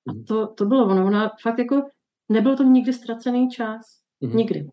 A 0.10 0.12
to, 0.27 0.48
to 0.48 0.65
bylo 0.65 0.86
ono. 0.86 1.05
Ona 1.05 1.31
fakt 1.43 1.60
jako, 1.60 1.81
nebyl 2.29 2.58
to 2.58 2.63
nikdy 2.63 2.93
ztracený 2.93 3.50
čas. 3.50 3.81
Mm-hmm. 4.24 4.36
Nikdy. 4.36 4.67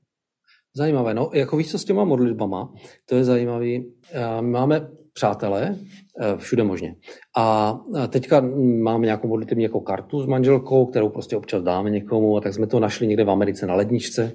Zajímavé. 0.77 1.15
No, 1.15 1.31
jako 1.33 1.57
víš, 1.57 1.71
co 1.71 1.79
s 1.79 1.85
těma 1.85 2.05
modlitbama, 2.05 2.73
to 3.09 3.15
je 3.15 3.25
zajímavý. 3.25 3.93
My 4.41 4.51
máme 4.51 4.89
přátelé 5.13 5.77
eh, 6.21 6.37
všude 6.37 6.65
možně. 6.65 6.95
A 7.37 7.79
teďka 8.09 8.41
máme 8.83 9.05
nějakou 9.05 9.29
modlitební 9.29 9.65
jako 9.65 9.81
kartu 9.81 10.21
s 10.21 10.27
manželkou, 10.27 10.87
kterou 10.87 11.09
prostě 11.09 11.37
občas 11.37 11.63
dáme 11.63 11.91
někomu, 11.91 12.37
a 12.37 12.41
tak 12.41 12.55
jsme 12.55 12.67
to 12.67 12.81
našli 12.81 13.07
někde 13.07 13.25
v 13.25 13.31
Americe 13.31 13.67
na 13.67 13.75
ledničce. 13.75 14.33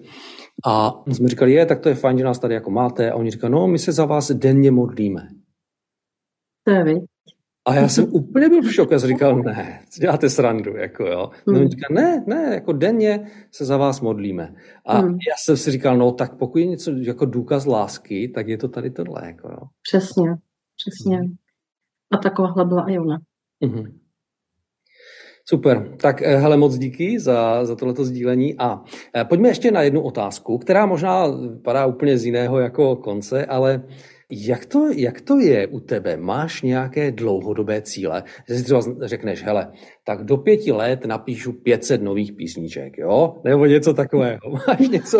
A 0.67 0.93
jsme 1.07 1.27
říkali, 1.29 1.53
je, 1.53 1.65
tak 1.65 1.79
to 1.79 1.89
je 1.89 1.95
fajn, 1.95 2.17
že 2.17 2.23
nás 2.23 2.39
tady 2.39 2.53
jako 2.53 2.71
máte. 2.71 3.11
A 3.11 3.15
oni 3.15 3.31
říkali, 3.31 3.53
no, 3.53 3.67
my 3.67 3.79
se 3.79 3.91
za 3.91 4.05
vás 4.05 4.31
denně 4.31 4.71
modlíme. 4.71 5.27
To 6.63 6.71
je. 6.71 7.01
A 7.65 7.75
já 7.75 7.87
jsem 7.87 8.13
úplně 8.13 8.49
byl 8.49 8.61
v 8.61 8.73
šoku, 8.73 8.93
já 8.93 8.99
jsem 8.99 9.09
říkal, 9.09 9.43
ne, 9.43 9.81
děláte 9.99 10.29
srandu, 10.29 10.75
jako 10.77 11.05
jo. 11.05 11.29
No 11.47 11.59
hmm. 11.59 11.67
říká, 11.67 11.87
ne, 11.91 12.23
ne, 12.27 12.49
jako 12.53 12.73
denně 12.73 13.27
se 13.51 13.65
za 13.65 13.77
vás 13.77 14.01
modlíme. 14.01 14.55
A 14.85 14.97
hmm. 14.97 15.11
já 15.11 15.33
jsem 15.43 15.57
si 15.57 15.71
říkal, 15.71 15.97
no 15.97 16.11
tak 16.11 16.37
pokud 16.37 16.57
je 16.57 16.65
něco 16.65 16.91
jako 16.91 17.25
důkaz 17.25 17.65
lásky, 17.65 18.31
tak 18.35 18.47
je 18.47 18.57
to 18.57 18.67
tady 18.67 18.91
tohle, 18.91 19.21
jako 19.25 19.47
jo. 19.47 19.59
Přesně, 19.81 20.31
přesně. 20.75 21.17
Hmm. 21.17 21.33
A 22.11 22.17
takováhle 22.17 22.65
byla 22.65 22.85
i 22.89 22.99
ona. 22.99 23.17
Hmm. 23.63 24.01
Super, 25.49 25.95
tak 25.97 26.21
eh, 26.21 26.35
hele, 26.35 26.57
moc 26.57 26.77
díky 26.77 27.19
za, 27.19 27.65
za 27.65 27.75
tohleto 27.75 28.05
sdílení 28.05 28.57
a 28.57 28.83
eh, 29.15 29.25
pojďme 29.25 29.47
ještě 29.47 29.71
na 29.71 29.81
jednu 29.81 30.01
otázku, 30.01 30.57
která 30.57 30.85
možná 30.85 31.25
padá 31.63 31.85
úplně 31.85 32.17
z 32.17 32.25
jiného 32.25 32.59
jako 32.59 32.95
konce, 32.95 33.45
ale 33.45 33.83
jak 34.31 34.65
to, 34.65 34.89
jak 34.95 35.21
to 35.21 35.39
je 35.39 35.67
u 35.67 35.79
tebe? 35.79 36.17
Máš 36.17 36.61
nějaké 36.61 37.11
dlouhodobé 37.11 37.81
cíle? 37.81 38.23
Že 38.47 38.55
si 38.55 38.63
třeba 38.63 38.81
řekneš, 39.01 39.43
hele, 39.43 39.71
tak 40.03 40.25
do 40.25 40.37
pěti 40.37 40.71
let 40.71 41.05
napíšu 41.05 41.53
500 41.53 42.01
nových 42.01 42.33
písniček, 42.33 42.97
jo? 42.97 43.41
Nebo 43.43 43.65
něco 43.65 43.93
takového. 43.93 44.39
Máš 44.67 44.89
něco? 44.89 45.19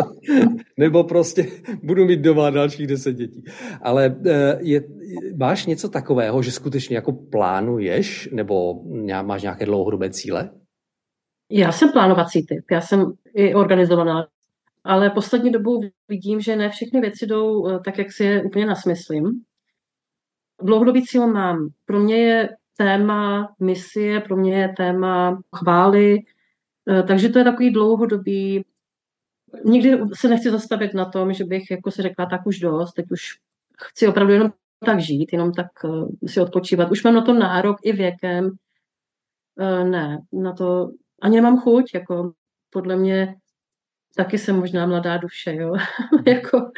Nebo 0.77 1.03
prostě 1.03 1.45
budu 1.83 2.05
mít 2.05 2.19
doma 2.19 2.49
dalších 2.49 2.87
deset 2.87 3.13
dětí. 3.13 3.43
Ale 3.81 4.15
eh, 4.25 4.57
je, 4.61 4.83
máš 5.37 5.65
něco 5.65 5.89
takového, 5.89 6.41
že 6.41 6.51
skutečně 6.51 6.95
jako 6.95 7.11
plánuješ? 7.11 8.29
Nebo 8.33 8.83
máš 9.23 9.41
nějaké 9.41 9.65
dlouhodobé 9.65 10.09
cíle? 10.09 10.49
Já 11.51 11.71
jsem 11.71 11.91
plánovací 11.91 12.45
typ. 12.45 12.65
Já 12.71 12.81
jsem 12.81 13.13
i 13.35 13.53
organizovaná 13.53 14.27
ale 14.83 15.09
poslední 15.09 15.51
dobou 15.51 15.81
vidím, 16.07 16.41
že 16.41 16.55
ne 16.55 16.69
všechny 16.69 17.01
věci 17.01 17.25
jdou 17.25 17.67
eh, 17.67 17.79
tak, 17.85 17.97
jak 17.97 18.11
si 18.11 18.23
je 18.23 18.43
úplně 18.43 18.65
nasmyslím. 18.65 19.43
Dlouhodobý 20.61 21.05
cíl 21.05 21.27
mám. 21.27 21.69
Pro 21.85 22.00
mě 22.00 22.17
je 22.17 22.50
téma 22.77 23.53
misie, 23.59 24.19
pro 24.19 24.35
mě 24.35 24.61
je 24.61 24.73
téma 24.77 25.41
chvály, 25.55 26.19
eh, 26.89 27.03
takže 27.03 27.29
to 27.29 27.39
je 27.39 27.45
takový 27.45 27.73
dlouhodobý. 27.73 28.65
Nikdy 29.65 30.00
se 30.13 30.27
nechci 30.27 30.51
zastavit 30.51 30.93
na 30.93 31.05
tom, 31.05 31.33
že 31.33 31.43
bych 31.43 31.71
jako 31.71 31.91
si 31.91 32.01
řekla, 32.01 32.25
tak 32.25 32.45
už 32.45 32.59
dost, 32.59 32.93
teď 32.93 33.05
už 33.11 33.21
chci 33.83 34.07
opravdu 34.07 34.33
jenom 34.33 34.51
tak 34.85 35.00
žít, 35.00 35.33
jenom 35.33 35.53
tak 35.53 35.67
eh, 35.85 36.27
si 36.27 36.41
odpočívat. 36.41 36.91
Už 36.91 37.03
mám 37.03 37.13
na 37.13 37.21
to 37.21 37.33
nárok 37.33 37.77
i 37.83 37.91
věkem. 37.91 38.51
Ne, 39.83 40.19
na 40.33 40.53
to 40.53 40.91
ani 41.21 41.35
nemám 41.35 41.59
chuť, 41.59 41.93
jako 41.93 42.33
podle 42.69 42.95
mě 42.95 43.35
taky 44.15 44.37
jsem 44.37 44.55
možná 44.55 44.85
mladá 44.85 45.17
duše, 45.17 45.55
jo. 45.55 45.73
jako, 46.27 46.71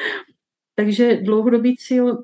takže 0.75 1.17
dlouhodobý 1.21 1.77
cíl, 1.77 2.23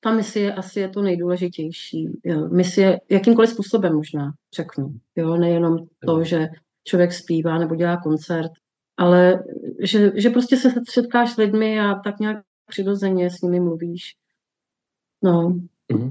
ta 0.00 0.14
misie 0.14 0.54
asi 0.54 0.80
je 0.80 0.88
to 0.88 1.02
nejdůležitější. 1.02 2.20
Jo. 2.24 2.48
Misie 2.48 3.00
jakýmkoliv 3.10 3.50
způsobem 3.50 3.94
možná, 3.94 4.32
řeknu. 4.56 4.94
Jo. 5.16 5.36
Nejenom 5.36 5.76
to, 6.06 6.24
že 6.24 6.48
člověk 6.84 7.12
zpívá 7.12 7.58
nebo 7.58 7.74
dělá 7.74 7.96
koncert, 8.02 8.50
ale 8.96 9.44
že, 9.82 10.12
že 10.14 10.30
prostě 10.30 10.56
se 10.56 10.70
setkáš 10.88 11.32
s 11.32 11.36
lidmi 11.36 11.80
a 11.80 11.94
tak 11.94 12.20
nějak 12.20 12.44
přirozeně 12.68 13.30
s 13.30 13.40
nimi 13.40 13.60
mluvíš. 13.60 14.14
No. 15.22 15.60
Mhm. 15.92 16.10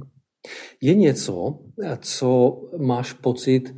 Je 0.81 0.95
něco, 0.95 1.59
co 1.99 2.61
máš 2.77 3.13
pocit, 3.13 3.75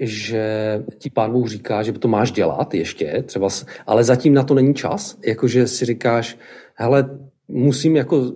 že 0.00 0.84
ti 0.98 1.10
pán 1.10 1.32
Bůh 1.32 1.48
říká, 1.48 1.82
že 1.82 1.92
to 1.92 2.08
máš 2.08 2.32
dělat 2.32 2.74
ještě, 2.74 3.22
třeba, 3.26 3.48
ale 3.86 4.04
zatím 4.04 4.34
na 4.34 4.42
to 4.42 4.54
není 4.54 4.74
čas, 4.74 5.18
jakože 5.26 5.66
si 5.66 5.84
říkáš, 5.84 6.38
hele, 6.74 7.18
musím 7.48 7.96
jako 7.96 8.32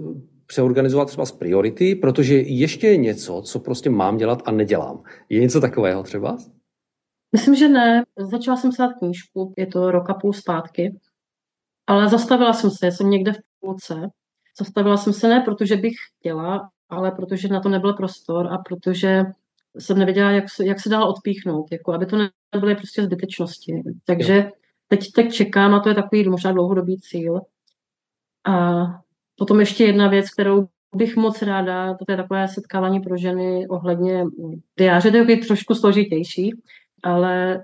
přeorganizovat 0.47 1.09
třeba 1.09 1.27
z 1.27 1.33
priority, 1.33 1.95
protože 1.95 2.35
ještě 2.37 2.87
je 2.87 2.97
něco, 2.97 3.43
co 3.43 3.61
prostě 3.61 3.91
mám 3.91 4.17
dělat 4.17 4.43
a 4.45 4.51
nedělám. 4.51 5.03
Je 5.29 5.41
něco 5.41 5.61
takového 5.61 6.03
třeba? 6.03 6.37
Myslím, 7.33 7.55
že 7.55 7.69
ne. 7.69 8.05
Začala 8.19 8.57
jsem 8.57 8.71
psát 8.71 8.93
knížku, 8.99 9.55
je 9.57 9.67
to 9.67 9.91
rok 9.91 10.11
a 10.11 10.15
půl 10.15 10.33
zpátky, 10.33 10.99
ale 11.87 12.09
zastavila 12.09 12.53
jsem 12.53 12.71
se, 12.71 12.93
jsem 12.93 13.11
někde 13.11 13.33
v 13.33 13.39
půlce. 13.61 13.95
Zastavila 14.59 14.97
jsem 14.97 15.13
se 15.13 15.29
ne, 15.29 15.41
protože 15.41 15.77
bych 15.77 15.93
chtěla, 16.19 16.71
ale 16.89 17.11
protože 17.11 17.49
na 17.49 17.61
to 17.61 17.69
nebyl 17.69 17.93
prostor 17.93 18.47
a 18.53 18.59
protože 18.59 19.23
jsem 19.79 19.99
nevěděla, 19.99 20.31
jak 20.31 20.51
se, 20.51 20.67
jak 20.67 20.81
se 20.81 20.89
dál 20.89 21.09
odpíchnout, 21.09 21.73
jako 21.73 21.93
aby 21.93 22.07
to 22.07 22.17
nebyly 22.55 22.75
prostě 22.75 23.03
zbytečnosti. 23.03 23.83
Takže 24.05 24.51
teď, 24.89 25.13
teď 25.15 25.33
čekám 25.33 25.75
a 25.75 25.81
to 25.81 25.89
je 25.89 25.95
takový 25.95 26.29
možná 26.29 26.53
dlouhodobý 26.53 27.01
cíl. 27.01 27.41
A 28.47 28.85
potom 29.37 29.61
ještě 29.61 29.85
jedna 29.85 30.09
věc, 30.09 30.31
kterou 30.31 30.69
bych 30.95 31.17
moc 31.17 31.43
ráda, 31.43 31.95
to 31.95 32.13
je 32.13 32.17
takové 32.17 32.49
setkávání 32.49 33.01
pro 33.01 33.17
ženy 33.17 33.69
ohledně 33.69 34.25
diáře, 34.79 35.11
to 35.11 35.17
je 35.17 35.37
trošku 35.37 35.75
složitější, 35.75 36.51
ale 37.03 37.63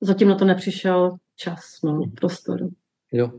zatím 0.00 0.28
na 0.28 0.34
to 0.34 0.44
nepřišel 0.44 1.16
čas, 1.36 1.60
no, 1.84 1.92
mhm. 1.92 2.10
prostor. 2.10 2.68
Jo. 3.12 3.30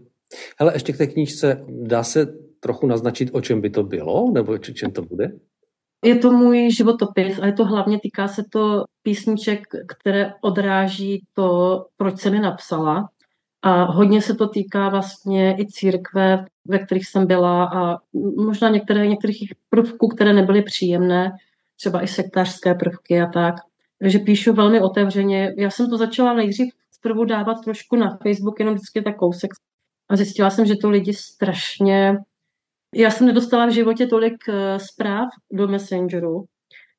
Hele, 0.59 0.75
ještě 0.75 0.93
k 0.93 0.97
té 0.97 1.07
knížce, 1.07 1.65
dá 1.69 2.03
se 2.03 2.25
trochu 2.59 2.87
naznačit, 2.87 3.29
o 3.33 3.41
čem 3.41 3.61
by 3.61 3.69
to 3.69 3.83
bylo, 3.83 4.31
nebo 4.31 4.51
o 4.51 4.57
čem 4.57 4.91
to 4.91 5.01
bude? 5.01 5.31
Je 6.03 6.15
to 6.15 6.31
můj 6.31 6.71
životopis 6.71 7.39
a 7.39 7.45
je 7.45 7.53
to 7.53 7.65
hlavně, 7.65 7.99
týká 7.99 8.27
se 8.27 8.43
to 8.51 8.83
písniček, 9.03 9.67
které 9.87 10.33
odráží 10.41 11.23
to, 11.33 11.85
proč 11.97 12.19
jsem 12.19 12.33
je 12.33 12.39
napsala. 12.41 13.09
A 13.61 13.83
hodně 13.83 14.21
se 14.21 14.35
to 14.35 14.47
týká 14.47 14.89
vlastně 14.89 15.55
i 15.59 15.65
církve, 15.67 16.45
ve 16.65 16.79
kterých 16.79 17.07
jsem 17.07 17.27
byla 17.27 17.63
a 17.63 17.97
možná 18.37 18.69
některé, 18.69 19.07
některých 19.07 19.53
prvků, 19.69 20.07
které 20.07 20.33
nebyly 20.33 20.61
příjemné, 20.61 21.31
třeba 21.75 22.03
i 22.03 22.07
sektářské 22.07 22.75
prvky 22.75 23.21
a 23.21 23.25
tak. 23.25 23.55
Takže 23.99 24.19
píšu 24.19 24.53
velmi 24.53 24.81
otevřeně. 24.81 25.53
Já 25.57 25.69
jsem 25.69 25.89
to 25.89 25.97
začala 25.97 26.33
nejdřív 26.33 26.73
zprvu 26.91 27.25
dávat 27.25 27.63
trošku 27.63 27.95
na 27.95 28.17
Facebook, 28.23 28.59
jenom 28.59 28.75
vždycky 28.75 29.01
tak 29.01 29.15
kousek. 29.15 29.51
A 30.09 30.15
zjistila 30.15 30.49
jsem, 30.49 30.65
že 30.65 30.75
to 30.81 30.89
lidi 30.89 31.13
strašně... 31.13 32.17
Já 32.95 33.11
jsem 33.11 33.27
nedostala 33.27 33.65
v 33.65 33.73
životě 33.73 34.07
tolik 34.07 34.49
eh, 34.49 34.79
zpráv 34.79 35.29
do 35.51 35.67
Messengeru, 35.67 36.45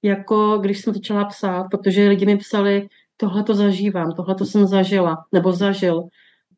jako 0.02 0.58
když 0.58 0.80
jsem 0.80 0.94
začala 0.94 1.24
psát, 1.24 1.66
protože 1.70 2.08
lidi 2.08 2.26
mi 2.26 2.36
psali, 2.36 2.88
tohle 3.16 3.42
to 3.42 3.54
zažívám, 3.54 4.12
tohle 4.12 4.34
to 4.34 4.44
jsem 4.44 4.66
zažila, 4.66 5.24
nebo 5.32 5.52
zažil. 5.52 6.02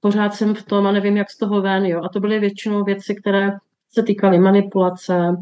Pořád 0.00 0.34
jsem 0.34 0.54
v 0.54 0.62
tom 0.62 0.86
a 0.86 0.92
nevím, 0.92 1.16
jak 1.16 1.30
z 1.30 1.38
toho 1.38 1.62
ven, 1.62 1.86
jo. 1.86 2.00
A 2.04 2.08
to 2.08 2.20
byly 2.20 2.38
většinou 2.38 2.84
věci, 2.84 3.14
které 3.14 3.50
se 3.94 4.02
týkaly 4.02 4.38
manipulace, 4.38 5.36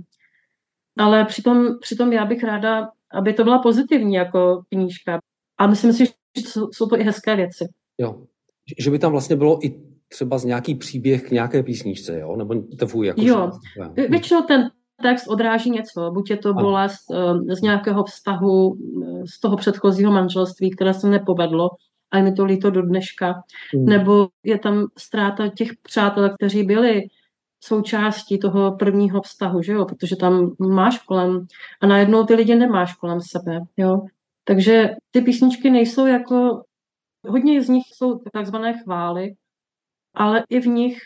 ale 0.99 1.25
přitom, 1.25 1.79
přitom 1.81 2.13
já 2.13 2.25
bych 2.25 2.45
ráda 2.45 2.89
aby 3.13 3.33
to 3.33 3.45
byla 3.45 3.59
pozitivní 3.59 4.15
jako 4.15 4.63
knížka. 4.69 5.19
A 5.59 5.67
myslím 5.67 5.93
si, 5.93 6.07
že 6.07 6.13
jsou 6.73 6.87
to 6.87 7.01
i 7.01 7.03
hezké 7.03 7.37
věci. 7.37 7.69
Jo. 7.99 8.23
Že 8.79 8.91
by 8.91 8.99
tam 8.99 9.13
vlastně 9.13 9.37
bylo 9.37 9.67
i 9.67 9.90
třeba 10.13 10.39
z 10.39 10.45
nějaký 10.45 10.75
příběh 10.75 11.29
k 11.29 11.31
nějaké 11.31 11.63
písničce, 11.63 12.19
jo? 12.21 12.37
Nebo 12.37 12.55
tvůj 12.79 13.07
jako 13.07 13.21
Jo. 13.23 13.51
Většinou 13.95 14.43
ten 14.43 14.71
text 15.03 15.29
odráží 15.29 15.71
něco. 15.71 16.11
Buď 16.11 16.31
je 16.31 16.37
to 16.37 16.55
bolest 16.55 17.11
ano. 17.11 17.41
z 17.57 17.61
nějakého 17.61 18.05
vztahu, 18.05 18.77
z 19.37 19.41
toho 19.41 19.57
předchozího 19.57 20.13
manželství, 20.13 20.71
které 20.71 20.95
se 20.95 21.09
nepovedlo, 21.09 21.69
a 22.11 22.17
je 22.17 22.23
mi 22.23 22.33
to 22.33 22.45
líto 22.45 22.71
do 22.71 22.83
dneška. 22.83 23.43
Hmm. 23.75 23.85
Nebo 23.85 24.29
je 24.45 24.59
tam 24.59 24.87
ztráta 24.99 25.49
těch 25.49 25.71
přátel, 25.83 26.31
kteří 26.35 26.65
byli 26.65 27.03
součástí 27.65 28.39
toho 28.39 28.77
prvního 28.77 29.23
vztahu, 29.23 29.63
že 29.63 29.73
jo? 29.73 29.85
protože 29.85 30.17
tam 30.17 30.51
máš 30.59 30.99
kolem 30.99 31.47
a 31.81 31.87
najednou 31.87 32.25
ty 32.25 32.35
lidi 32.35 32.55
nemáš 32.55 32.95
kolem 32.95 33.21
sebe. 33.21 33.61
Jo? 33.77 34.01
Takže 34.45 34.91
ty 35.11 35.21
písničky 35.21 35.71
nejsou 35.71 36.07
jako, 36.07 36.63
hodně 37.29 37.63
z 37.63 37.69
nich 37.69 37.85
jsou 37.95 38.21
takzvané 38.33 38.79
chvály, 38.83 39.35
ale 40.15 40.45
i 40.51 40.61
v 40.61 40.67
nich 40.67 40.99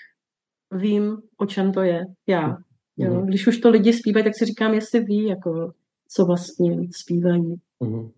vím, 0.72 1.16
o 1.38 1.46
čem 1.46 1.72
to 1.72 1.82
je 1.82 2.04
já. 2.26 2.56
Jo? 2.96 3.14
Mm. 3.14 3.26
Když 3.26 3.46
už 3.46 3.58
to 3.58 3.70
lidi 3.70 3.92
zpívají, 3.92 4.24
tak 4.24 4.36
si 4.36 4.44
říkám, 4.44 4.74
jestli 4.74 5.00
ví, 5.00 5.28
jako, 5.28 5.72
co 6.08 6.24
vlastně 6.24 6.76
zpívají. 6.96 7.54
Mm. 7.80 8.10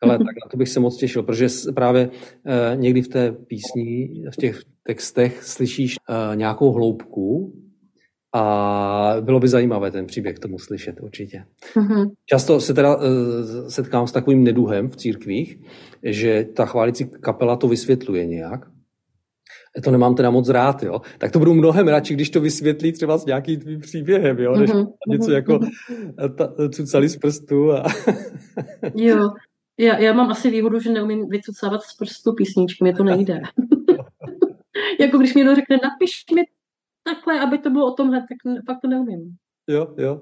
Ale 0.00 0.18
tak 0.18 0.26
na 0.44 0.50
to 0.50 0.56
bych 0.56 0.68
se 0.68 0.80
moc 0.80 0.96
těšil, 0.96 1.22
protože 1.22 1.46
právě 1.74 2.08
uh, 2.08 2.80
někdy 2.80 3.02
v 3.02 3.08
té 3.08 3.32
písni, 3.32 4.24
v 4.32 4.36
těch 4.36 4.60
textech 4.82 5.42
slyšíš 5.44 5.96
uh, 6.08 6.36
nějakou 6.36 6.72
hloubku 6.72 7.54
a 8.34 9.16
bylo 9.20 9.40
by 9.40 9.48
zajímavé 9.48 9.90
ten 9.90 10.06
příběh 10.06 10.38
tomu 10.38 10.58
slyšet 10.58 11.00
určitě. 11.00 11.44
Mm-hmm. 11.74 12.10
Často 12.26 12.60
se 12.60 12.74
teda 12.74 12.96
uh, 12.96 13.02
setkám 13.68 14.06
s 14.06 14.12
takovým 14.12 14.44
neduhem 14.44 14.88
v 14.88 14.96
církvích, 14.96 15.60
že 16.02 16.46
ta 16.56 16.66
chválící 16.66 17.10
kapela 17.20 17.56
to 17.56 17.68
vysvětluje 17.68 18.26
nějak. 18.26 18.71
To 19.84 19.90
nemám 19.90 20.14
teda 20.14 20.30
moc 20.30 20.48
rád, 20.48 20.82
jo. 20.82 21.00
Tak 21.18 21.32
to 21.32 21.38
budu 21.38 21.54
mnohem 21.54 21.88
radši, 21.88 22.14
když 22.14 22.30
to 22.30 22.40
vysvětlí 22.40 22.92
třeba 22.92 23.18
s 23.18 23.26
nějakým 23.26 23.60
tvým 23.60 23.80
příběhem, 23.80 24.38
jo, 24.38 24.56
než 24.56 24.70
mm-hmm. 24.70 24.92
něco 25.08 25.30
jako 25.30 25.58
ta, 26.36 26.52
cucali 26.68 27.08
z 27.08 27.16
prstu. 27.16 27.72
A... 27.72 27.84
jo, 28.94 29.30
já, 29.78 29.98
já 29.98 30.12
mám 30.12 30.30
asi 30.30 30.50
výhodu, 30.50 30.80
že 30.80 30.92
neumím 30.92 31.28
vycucávat 31.28 31.82
z 31.82 31.96
prstu 31.96 32.32
písničky, 32.32 32.84
mě 32.84 32.94
to 32.94 33.04
nejde. 33.04 33.40
jako 35.00 35.18
když 35.18 35.34
mi 35.34 35.38
někdo 35.38 35.54
řekne, 35.54 35.76
napiš 35.82 36.24
mi 36.34 36.42
takhle, 37.02 37.40
aby 37.40 37.58
to 37.58 37.70
bylo 37.70 37.86
o 37.92 37.94
tomhle, 37.94 38.20
tak 38.20 38.54
fakt 38.66 38.80
to 38.82 38.88
neumím. 38.88 39.36
Jo, 39.68 39.94
jo. 39.98 40.20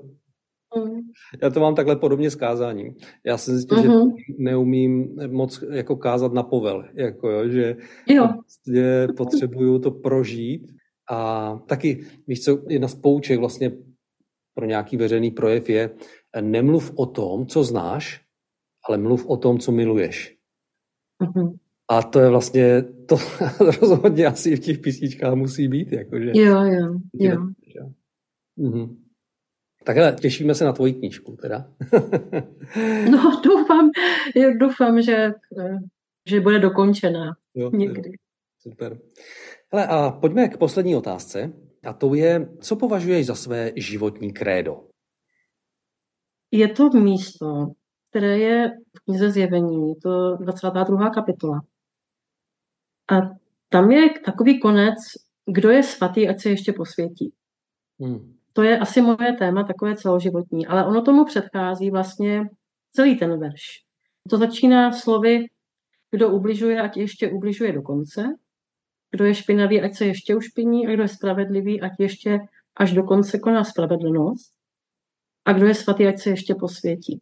Mm. 0.76 1.00
Já 1.42 1.50
to 1.50 1.60
mám 1.60 1.74
takhle 1.74 1.96
podobně 1.96 2.30
s 2.30 2.34
kázáním. 2.34 2.94
Já 3.24 3.38
jsem 3.38 3.54
zjistil, 3.54 3.78
mm-hmm. 3.78 3.82
že 3.82 3.88
mhm. 3.88 4.12
neumím 4.38 5.16
moc 5.26 5.64
jako 5.70 5.96
kázat 5.96 6.32
na 6.32 6.42
povel, 6.42 6.84
jako 6.94 7.30
jo, 7.30 7.48
že 7.48 7.76
jo. 8.08 8.28
Prostě 8.28 9.08
potřebuju 9.16 9.78
to 9.78 9.90
prožít 9.90 10.72
a 11.10 11.58
taky, 11.66 12.04
víš 12.26 12.44
co, 12.44 12.62
jedna 12.68 12.88
z 12.88 12.94
pouček 12.94 13.38
vlastně 13.38 13.72
pro 14.54 14.66
nějaký 14.66 14.96
veřejný 14.96 15.30
projev 15.30 15.70
je 15.70 15.90
nemluv 16.40 16.92
o 16.96 17.06
tom, 17.06 17.46
co 17.46 17.64
znáš, 17.64 18.20
ale 18.88 18.98
mluv 18.98 19.26
o 19.26 19.36
tom, 19.36 19.58
co 19.58 19.72
miluješ. 19.72 20.36
Mm-hmm. 21.22 21.56
A 21.90 22.02
to 22.02 22.20
je 22.20 22.28
vlastně, 22.28 22.82
to 22.82 23.16
rozhodně 23.80 24.26
asi 24.26 24.56
v 24.56 24.60
těch 24.60 24.78
písničkách 24.78 25.34
musí 25.34 25.68
být. 25.68 25.92
Jakože, 25.92 26.32
jo, 26.34 26.64
jo, 26.64 26.98
jo. 27.14 27.46
Mm-hmm. 29.80 29.84
Takhle, 29.84 30.12
těšíme 30.20 30.54
se 30.54 30.64
na 30.64 30.72
tvoji 30.72 30.92
knížku, 30.92 31.36
teda. 31.36 31.66
no, 33.10 33.40
doufám, 33.44 33.90
doufám, 34.60 35.02
že, 35.02 35.32
že 36.28 36.40
bude 36.40 36.58
dokončená 36.58 37.36
jo, 37.54 37.70
někdy. 37.70 38.10
Jo. 38.10 38.16
Super. 38.58 38.98
Hele, 39.72 39.86
a 39.86 40.10
pojďme 40.10 40.48
k 40.48 40.58
poslední 40.58 40.96
otázce. 40.96 41.52
A 41.84 41.92
to 41.92 42.14
je, 42.14 42.48
co 42.60 42.76
považuješ 42.76 43.26
za 43.26 43.34
své 43.34 43.72
životní 43.76 44.32
krédo? 44.32 44.84
Je 46.50 46.68
to 46.68 46.90
místo, 46.90 47.72
které 48.10 48.38
je 48.38 48.70
v 48.96 49.04
knize 49.04 49.30
Zjevení, 49.30 49.88
je 49.88 49.96
to 49.96 50.36
22. 50.36 51.10
kapitola. 51.10 51.60
A 53.12 53.14
tam 53.68 53.90
je 53.90 54.20
takový 54.24 54.60
konec, 54.60 54.98
kdo 55.46 55.70
je 55.70 55.82
svatý, 55.82 56.28
ať 56.28 56.40
se 56.40 56.50
ještě 56.50 56.72
posvětí. 56.72 57.32
Hmm. 58.00 58.39
To 58.52 58.62
je 58.62 58.78
asi 58.78 59.02
moje 59.02 59.32
téma, 59.38 59.64
takové 59.64 59.96
celoživotní, 59.96 60.66
ale 60.66 60.86
ono 60.86 61.02
tomu 61.02 61.24
předchází 61.24 61.90
vlastně 61.90 62.42
celý 62.92 63.18
ten 63.18 63.40
verš. 63.40 63.62
To 64.30 64.36
začíná 64.36 64.92
slovy, 64.92 65.46
kdo 66.10 66.28
ubližuje, 66.30 66.80
ať 66.80 66.96
ještě 66.96 67.30
ubližuje 67.30 67.72
do 67.72 67.82
konce, 67.82 68.24
kdo 69.10 69.24
je 69.24 69.34
špinavý, 69.34 69.82
ať 69.82 69.94
se 69.94 70.06
ještě 70.06 70.36
ušpiní, 70.36 70.86
a 70.86 70.90
kdo 70.90 71.02
je 71.02 71.08
spravedlivý, 71.08 71.80
ať 71.80 71.92
ještě 71.98 72.38
až 72.76 72.92
do 72.92 73.02
konce 73.02 73.38
koná 73.38 73.64
spravedlnost, 73.64 74.52
a 75.44 75.52
kdo 75.52 75.66
je 75.66 75.74
svatý, 75.74 76.06
ať 76.06 76.18
se 76.18 76.30
ještě 76.30 76.54
posvětí. 76.54 77.20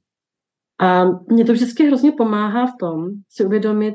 A 0.80 1.04
mě 1.04 1.44
to 1.44 1.52
vždycky 1.52 1.86
hrozně 1.86 2.12
pomáhá 2.12 2.66
v 2.66 2.76
tom 2.80 3.06
si 3.28 3.44
uvědomit, 3.44 3.94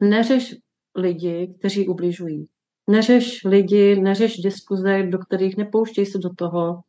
neřeš 0.00 0.54
lidi, 0.96 1.54
kteří 1.58 1.88
ubližují. 1.88 2.46
Neřeš 2.88 3.44
lidi, 3.44 4.00
neřeš 4.00 4.36
diskuze, 4.36 5.02
do 5.02 5.18
kterých 5.18 5.56
nepouštěj 5.56 6.06
se 6.06 6.18
do 6.18 6.34
toho, 6.34 6.80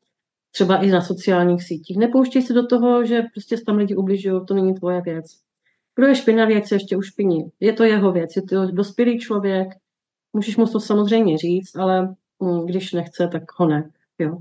třeba 0.52 0.78
i 0.78 0.88
na 0.88 1.02
sociálních 1.02 1.64
sítích. 1.64 1.98
Nepouštěj 1.98 2.42
se 2.42 2.54
do 2.54 2.68
toho, 2.68 3.06
že 3.06 3.22
prostě 3.34 3.58
tam 3.58 3.78
lidi 3.78 3.96
ubližují, 3.96 4.46
to 4.48 4.54
není 4.54 4.74
tvoje 4.74 5.02
věc. 5.02 5.26
Kdo 5.96 6.08
je 6.08 6.16
špinavý, 6.16 6.54
jak 6.54 6.68
se 6.68 6.76
ještě 6.76 6.98
ušpiní. 6.98 7.52
Je 7.60 7.74
to 7.74 7.84
jeho 7.84 8.12
věc, 8.12 8.36
je 8.36 8.42
to 8.42 8.72
dospělý 8.72 9.20
člověk, 9.20 9.68
můžeš 10.34 10.58
mu 10.58 10.66
to 10.66 10.80
samozřejmě 10.80 11.38
říct, 11.38 11.76
ale 11.76 12.16
hm, 12.44 12.66
když 12.66 12.94
nechce, 12.94 13.28
tak 13.28 13.44
ho 13.56 13.68
ne. 13.68 13.92
Jo. 14.20 14.38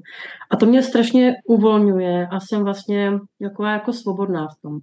A 0.51 0.57
to 0.57 0.67
mě 0.67 0.83
strašně 0.83 1.35
uvolňuje 1.47 2.27
a 2.27 2.41
jsem 2.41 2.65
vlastně 2.65 3.13
jako, 3.41 3.65
jako 3.65 3.93
svobodná 3.93 4.49
v 4.49 4.63
tom. 4.63 4.79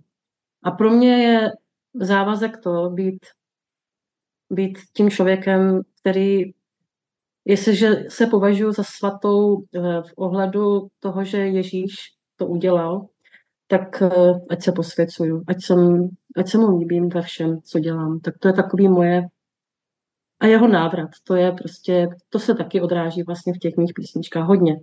A 0.63 0.71
pro 0.71 0.91
mě 0.91 1.23
je 1.23 1.51
závazek 1.93 2.57
to 2.57 2.89
být, 2.89 3.25
být 4.49 4.77
tím 4.93 5.09
člověkem, 5.09 5.81
který, 5.99 6.53
jestliže 7.45 7.95
se 8.09 8.27
považuji 8.27 8.71
za 8.71 8.83
svatou 8.83 9.57
eh, 9.57 9.79
v 10.01 10.13
ohledu 10.17 10.87
toho, 10.99 11.23
že 11.23 11.37
Ježíš 11.37 11.93
to 12.35 12.47
udělal, 12.47 13.07
tak 13.67 14.01
eh, 14.01 14.33
ať 14.49 14.63
se 14.63 14.71
posvěcuju, 14.71 15.43
ať, 15.47 15.63
jsem, 15.63 16.09
ať 16.37 16.49
se 16.49 16.57
mu 16.57 16.77
líbím 16.77 17.09
ve 17.09 17.21
všem, 17.21 17.61
co 17.61 17.79
dělám. 17.79 18.19
Tak 18.19 18.37
to 18.39 18.47
je 18.47 18.53
takový 18.53 18.87
moje 18.87 19.21
a 20.39 20.45
jeho 20.45 20.67
návrat, 20.67 21.09
to 21.23 21.35
je 21.35 21.51
prostě, 21.51 22.07
to 22.29 22.39
se 22.39 22.55
taky 22.55 22.81
odráží 22.81 23.23
vlastně 23.23 23.53
v 23.53 23.57
těch 23.57 23.77
mých 23.77 23.91
písničkách 23.95 24.47
hodně. 24.47 24.75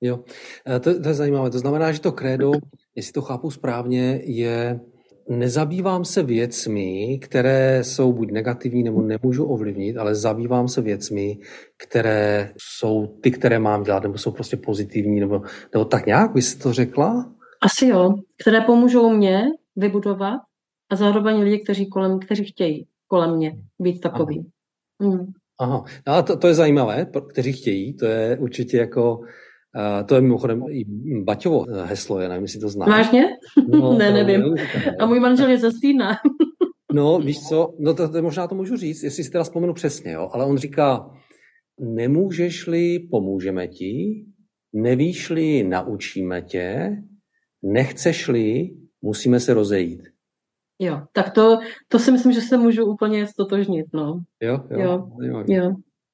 Jo, 0.00 0.24
eh, 0.66 0.80
to, 0.80 1.02
to 1.02 1.08
je 1.08 1.14
zajímavé. 1.14 1.50
To 1.50 1.58
znamená, 1.58 1.92
že 1.92 2.00
to 2.00 2.12
krédo, 2.12 2.52
jestli 2.94 3.12
to 3.12 3.22
chápu 3.22 3.50
správně, 3.50 4.20
je 4.24 4.80
nezabývám 5.28 6.04
se 6.04 6.22
věcmi, 6.22 7.18
které 7.22 7.84
jsou 7.84 8.12
buď 8.12 8.30
negativní 8.30 8.82
nebo 8.82 9.02
nemůžu 9.02 9.44
ovlivnit, 9.44 9.96
ale 9.96 10.14
zabývám 10.14 10.68
se 10.68 10.80
věcmi, 10.80 11.38
které 11.76 12.52
jsou 12.58 13.06
ty, 13.06 13.30
které 13.30 13.58
mám 13.58 13.82
dělat, 13.82 14.02
nebo 14.02 14.18
jsou 14.18 14.30
prostě 14.30 14.56
pozitivní, 14.56 15.20
nebo, 15.20 15.42
nebo 15.72 15.84
tak 15.84 16.06
nějak 16.06 16.32
bys 16.32 16.54
to 16.54 16.72
řekla? 16.72 17.32
Asi 17.62 17.86
jo, 17.86 18.14
které 18.40 18.60
pomůžou 18.60 19.10
mě 19.10 19.42
vybudovat 19.76 20.40
a 20.90 20.96
zároveň 20.96 21.36
lidi, 21.36 21.58
kteří, 21.58 21.88
kolem, 21.88 22.18
kteří 22.18 22.44
chtějí 22.44 22.86
kolem 23.08 23.36
mě 23.36 23.56
být 23.78 24.00
takový. 24.00 24.50
Aha, 25.00 25.10
hmm. 25.10 25.26
Aha. 25.60 25.84
No 26.06 26.12
a 26.12 26.22
to, 26.22 26.36
to 26.36 26.46
je 26.46 26.54
zajímavé, 26.54 27.06
kteří 27.28 27.52
chtějí, 27.52 27.96
to 27.96 28.06
je 28.06 28.38
určitě 28.38 28.76
jako 28.76 29.20
to 30.06 30.14
je 30.14 30.20
mimochodem 30.20 30.62
i 30.70 30.84
Baťovo 31.22 31.64
heslo, 31.84 32.20
já 32.20 32.28
nevím, 32.28 32.42
jestli 32.42 32.60
to 32.60 32.68
znáš. 32.68 32.88
Vážně? 32.88 33.24
No, 33.68 33.92
ne, 33.98 34.10
nevím. 34.10 34.54
A 35.00 35.06
můj 35.06 35.20
manžel 35.20 35.50
je 35.50 35.58
ze 35.58 35.72
Stýna. 35.72 36.10
no, 36.92 37.18
víš 37.18 37.48
co, 37.48 37.74
no 37.78 37.94
to, 37.94 38.08
to, 38.08 38.22
možná 38.22 38.48
to 38.48 38.54
můžu 38.54 38.76
říct, 38.76 39.02
jestli 39.02 39.24
si 39.24 39.30
teda 39.30 39.44
vzpomenu 39.44 39.74
přesně, 39.74 40.12
jo, 40.12 40.30
ale 40.32 40.44
on 40.44 40.58
říká, 40.58 41.10
nemůžeš-li, 41.80 42.98
pomůžeme 43.10 43.68
ti, 43.68 44.24
nevíš-li, 44.72 45.62
naučíme 45.62 46.42
tě, 46.42 46.96
nechceš-li, 47.62 48.70
musíme 49.02 49.40
se 49.40 49.54
rozejít. 49.54 50.02
Jo, 50.78 51.02
tak 51.12 51.30
to, 51.30 51.58
to 51.88 51.98
si 51.98 52.12
myslím, 52.12 52.32
že 52.32 52.40
se 52.40 52.56
můžu 52.56 52.84
úplně 52.84 53.26
stotožnit, 53.26 53.86
no. 53.94 54.20
Jo, 54.42 54.60
jo. 54.70 55.08
jo, 55.20 55.44
jo. 55.46 55.72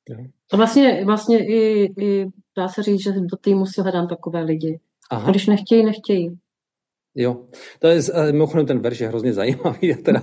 jo. 0.09 0.17
A 0.53 0.57
vlastně, 0.57 1.03
vlastně 1.05 1.47
i, 1.47 1.93
i 2.03 2.27
dá 2.57 2.69
se 2.69 2.83
říct, 2.83 3.03
že 3.03 3.13
do 3.13 3.37
týmu 3.41 3.67
si 3.67 3.81
hledám 3.81 4.09
takové 4.09 4.43
lidi. 4.43 4.81
Aha. 5.11 5.27
A 5.27 5.31
když 5.31 5.47
nechtějí, 5.47 5.85
nechtějí. 5.85 6.39
Jo, 7.15 7.37
to 7.79 7.89
je 7.89 8.01
eh, 8.15 8.33
mimochodem 8.33 8.67
ten 8.67 8.79
verš 8.79 9.01
je 9.01 9.09
hrozně 9.09 9.33
zajímavý. 9.33 9.79
Já 9.83 9.97
teda 10.05 10.23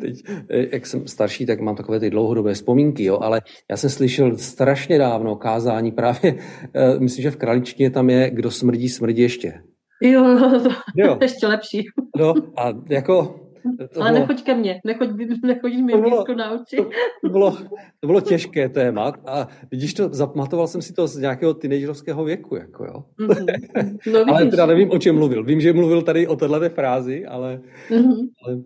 teď, 0.00 0.22
eh, 0.48 0.66
jak 0.72 0.86
jsem 0.86 1.08
starší, 1.08 1.46
tak 1.46 1.60
mám 1.60 1.76
takové 1.76 2.00
ty 2.00 2.10
dlouhodobé 2.10 2.54
vzpomínky, 2.54 3.04
jo, 3.04 3.18
ale 3.20 3.40
já 3.70 3.76
jsem 3.76 3.90
slyšel 3.90 4.38
strašně 4.38 4.98
dávno 4.98 5.36
kázání 5.36 5.92
právě, 5.92 6.38
eh, 6.74 6.98
myslím, 6.98 7.22
že 7.22 7.30
v 7.30 7.36
kraličtině 7.36 7.90
tam 7.90 8.10
je, 8.10 8.30
kdo 8.30 8.50
smrdí, 8.50 8.88
smrdí 8.88 9.22
ještě. 9.22 9.62
Jo, 10.02 10.38
to 10.62 10.70
jo. 10.96 11.18
ještě 11.22 11.46
lepší. 11.46 11.84
No 12.18 12.34
a 12.56 12.72
jako 12.88 13.40
to 13.76 14.02
Ale 14.02 14.10
bylo, 14.10 14.20
nechoď 14.20 14.42
ke 14.42 14.54
mně, 14.54 14.80
nechoď, 14.84 15.08
nechoď 15.44 15.72
mi 15.72 16.00
blízko 16.00 16.34
na 16.34 16.50
oči. 16.52 16.76
To, 16.76 16.90
to, 17.22 17.28
bylo, 17.28 17.56
to 18.00 18.06
bylo 18.06 18.20
těžké 18.20 18.68
téma 18.68 19.12
a 19.26 19.48
vidíš 19.70 19.94
to, 19.94 20.08
zapamatoval 20.08 20.66
jsem 20.66 20.82
si 20.82 20.92
to 20.92 21.06
z 21.06 21.18
nějakého 21.18 21.54
teenagerovského 21.54 22.24
věku, 22.24 22.56
jako 22.56 22.84
jo. 22.84 23.04
Mm-hmm. 23.20 23.98
No, 24.12 24.34
ale 24.34 24.46
teda 24.46 24.66
nevím, 24.66 24.90
o 24.90 24.98
čem 24.98 25.14
mluvil. 25.14 25.44
Vím, 25.44 25.60
že 25.60 25.72
mluvil 25.72 26.02
tady 26.02 26.26
o 26.26 26.36
téhle 26.36 26.68
frázi, 26.68 27.26
ale, 27.26 27.60
mm-hmm. 27.90 28.28
ale... 28.44 28.62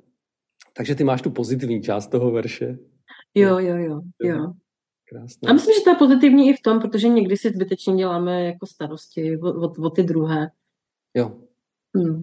Takže 0.77 0.95
ty 0.95 1.05
máš 1.05 1.23
tu 1.23 1.31
pozitivní 1.31 1.83
část 1.83 2.07
toho 2.07 2.31
verše. 2.31 2.79
Jo, 3.35 3.59
jo, 3.59 3.77
jo, 3.77 4.01
jo. 4.23 4.53
Krásné. 5.09 5.51
A 5.51 5.53
myslím, 5.53 5.75
že 5.75 5.85
to 5.85 5.91
je 5.91 5.97
pozitivní 5.97 6.49
i 6.49 6.57
v 6.57 6.63
tom, 6.63 6.81
protože 6.81 7.09
někdy 7.09 7.37
si 7.37 7.49
zbytečně 7.49 7.97
děláme 7.97 8.45
jako 8.45 8.67
starosti 8.67 9.39
o, 9.39 9.49
o, 9.49 9.73
o 9.87 9.91
ty 9.91 10.03
druhé. 10.03 10.51
Jo. 11.17 11.33
Hmm. 11.97 12.21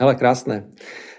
Ale 0.00 0.14
krásné. 0.14 0.70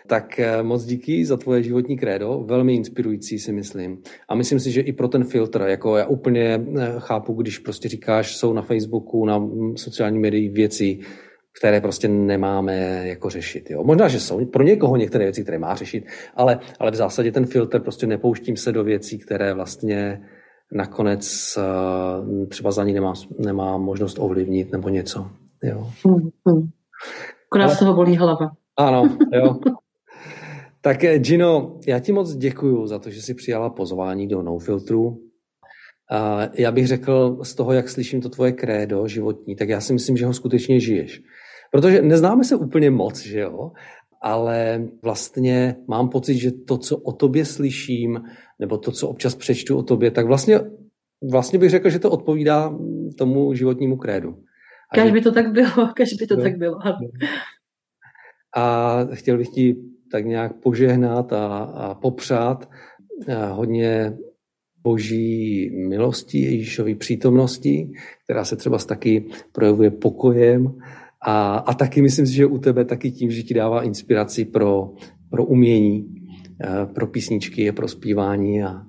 Tak 0.07 0.39
eh, 0.39 0.63
moc 0.63 0.85
díky 0.85 1.25
za 1.25 1.37
tvoje 1.37 1.63
životní 1.63 1.97
krédo, 1.97 2.43
velmi 2.47 2.75
inspirující 2.75 3.39
si 3.39 3.51
myslím. 3.51 4.01
A 4.29 4.35
myslím 4.35 4.59
si, 4.59 4.71
že 4.71 4.81
i 4.81 4.93
pro 4.93 5.07
ten 5.07 5.23
filtr, 5.23 5.61
jako 5.61 5.97
já 5.97 6.05
úplně 6.05 6.65
eh, 6.79 6.93
chápu, 6.97 7.33
když 7.33 7.59
prostě 7.59 7.89
říkáš, 7.89 8.35
jsou 8.35 8.53
na 8.53 8.61
Facebooku, 8.61 9.25
na 9.25 9.49
sociální 9.75 10.19
médii 10.19 10.49
věci, 10.49 10.99
které 11.59 11.81
prostě 11.81 12.07
nemáme 12.07 13.01
jako 13.07 13.29
řešit. 13.29 13.69
Jo. 13.69 13.83
Možná, 13.83 14.07
že 14.07 14.19
jsou 14.19 14.45
pro 14.45 14.63
někoho 14.63 14.95
některé 14.95 15.25
věci, 15.25 15.43
které 15.43 15.59
má 15.59 15.75
řešit, 15.75 16.05
ale, 16.35 16.59
ale 16.79 16.91
v 16.91 16.95
zásadě 16.95 17.31
ten 17.31 17.45
filtr 17.45 17.79
prostě 17.79 18.07
nepouštím 18.07 18.57
se 18.57 18.71
do 18.71 18.83
věcí, 18.83 19.19
které 19.19 19.53
vlastně 19.53 20.21
nakonec 20.71 21.57
uh, 21.57 22.47
třeba 22.47 22.71
za 22.71 22.83
ní 22.83 22.93
nemá, 22.93 23.13
nemá 23.39 23.77
možnost 23.77 24.19
ovlivnit 24.19 24.71
nebo 24.71 24.89
něco. 24.89 25.27
Jo. 25.63 25.87
Hmm, 26.05 26.29
hmm. 26.47 26.69
Akorát 27.49 27.65
ale... 27.65 27.75
z 27.75 27.79
toho 27.79 27.93
bolí 27.93 28.17
hlava. 28.17 28.51
Ano, 28.77 29.17
jo. 29.33 29.59
Tak 30.81 31.03
eh, 31.03 31.19
Gino, 31.19 31.79
já 31.87 31.99
ti 31.99 32.11
moc 32.11 32.35
děkuju 32.35 32.87
za 32.87 32.99
to, 32.99 33.09
že 33.09 33.21
jsi 33.21 33.33
přijala 33.33 33.69
pozvání 33.69 34.27
do 34.27 34.41
No 34.41 34.59
Filtru. 34.59 35.21
A 36.11 36.41
já 36.53 36.71
bych 36.71 36.87
řekl 36.87 37.39
z 37.43 37.55
toho, 37.55 37.73
jak 37.73 37.89
slyším 37.89 38.21
to 38.21 38.29
tvoje 38.29 38.51
krédo 38.51 39.07
životní, 39.07 39.55
tak 39.55 39.69
já 39.69 39.81
si 39.81 39.93
myslím, 39.93 40.17
že 40.17 40.25
ho 40.25 40.33
skutečně 40.33 40.79
žiješ. 40.79 41.21
Protože 41.71 42.01
neznáme 42.01 42.43
se 42.43 42.55
úplně 42.55 42.91
moc, 42.91 43.19
že 43.19 43.39
jo? 43.39 43.71
Ale 44.21 44.87
vlastně 45.03 45.75
mám 45.87 46.09
pocit, 46.09 46.37
že 46.37 46.51
to, 46.51 46.77
co 46.77 46.97
o 46.97 47.11
tobě 47.11 47.45
slyším, 47.45 48.21
nebo 48.59 48.77
to, 48.77 48.91
co 48.91 49.07
občas 49.07 49.35
přečtu 49.35 49.77
o 49.77 49.83
tobě, 49.83 50.11
tak 50.11 50.25
vlastně, 50.25 50.59
vlastně 51.31 51.59
bych 51.59 51.69
řekl, 51.69 51.89
že 51.89 51.99
to 51.99 52.11
odpovídá 52.11 52.73
tomu 53.17 53.53
životnímu 53.53 53.97
krédu. 53.97 54.37
Kež 54.93 55.11
by 55.11 55.21
to 55.21 55.31
tak 55.31 55.51
bylo, 55.51 55.87
kež 55.95 56.13
by 56.13 56.27
to 56.27 56.35
no, 56.35 56.43
tak 56.43 56.57
bylo. 56.57 56.79
A 58.55 58.97
chtěl 59.13 59.37
bych 59.37 59.49
ti 59.49 59.75
tak 60.11 60.25
nějak 60.25 60.53
požehnat 60.53 61.33
a, 61.33 61.57
a 61.57 61.93
popřát 61.93 62.69
a 63.37 63.47
hodně 63.47 64.17
boží 64.83 65.69
milosti, 65.87 66.39
Ježíšový 66.39 66.95
přítomnosti, 66.95 67.91
která 68.23 68.45
se 68.45 68.55
třeba 68.55 68.77
taky 68.77 69.25
projevuje 69.51 69.91
pokojem 69.91 70.75
a, 71.21 71.57
a 71.57 71.73
taky 71.73 72.01
myslím 72.01 72.27
si, 72.27 72.33
že 72.33 72.45
u 72.45 72.57
tebe 72.57 72.85
taky 72.85 73.11
tím, 73.11 73.31
že 73.31 73.43
ti 73.43 73.53
dává 73.53 73.83
inspiraci 73.83 74.45
pro, 74.45 74.93
pro 75.29 75.45
umění, 75.45 76.15
pro 76.93 77.07
písničky, 77.07 77.71
pro 77.71 77.87
zpívání 77.87 78.63
a, 78.63 78.81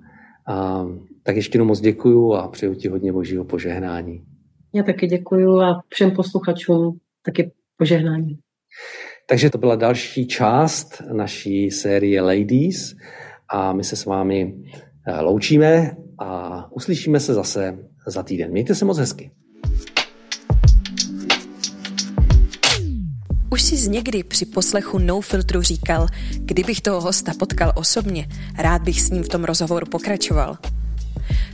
a 0.49 0.87
tak 1.23 1.37
ještě 1.37 1.57
jednou 1.57 1.67
moc 1.67 1.81
děkuju 1.81 2.33
a 2.33 2.49
přeju 2.49 2.75
ti 2.75 2.89
hodně 2.89 3.13
božího 3.13 3.45
požehnání. 3.45 4.25
Já 4.75 4.83
taky 4.83 5.07
děkuju 5.07 5.61
a 5.61 5.83
všem 5.89 6.11
posluchačům 6.11 6.99
taky 7.25 7.53
požehnání. 7.77 8.39
Takže 9.29 9.51
to 9.51 9.59
byla 9.59 9.77
další 9.77 10.27
část 10.27 11.03
naší 11.13 11.71
série 11.71 12.23
Ladies 12.23 12.95
a 13.49 13.73
my 13.73 13.85
se 13.85 13.97
s 13.97 14.05
vámi 14.05 14.55
eh, 15.07 15.21
loučíme 15.21 15.97
a 16.19 16.73
uslyšíme 16.73 17.21
se 17.21 17.35
zase 17.35 17.79
za 18.07 18.23
týden. 18.23 18.51
Mějte 18.51 18.75
se 18.75 18.85
moc 18.85 18.99
hezky. 18.99 19.31
Už 23.51 23.63
jsi 23.63 23.91
někdy 23.91 24.23
při 24.23 24.47
poslechu 24.47 24.99
No 24.99 25.21
Filtru 25.21 25.63
říkal, 25.63 26.07
kdybych 26.39 26.81
toho 26.81 27.01
hosta 27.01 27.33
potkal 27.39 27.73
osobně, 27.77 28.29
rád 28.59 28.83
bych 28.83 29.01
s 29.01 29.11
ním 29.11 29.23
v 29.23 29.29
tom 29.29 29.45
rozhovoru 29.45 29.87
pokračoval. 29.87 30.57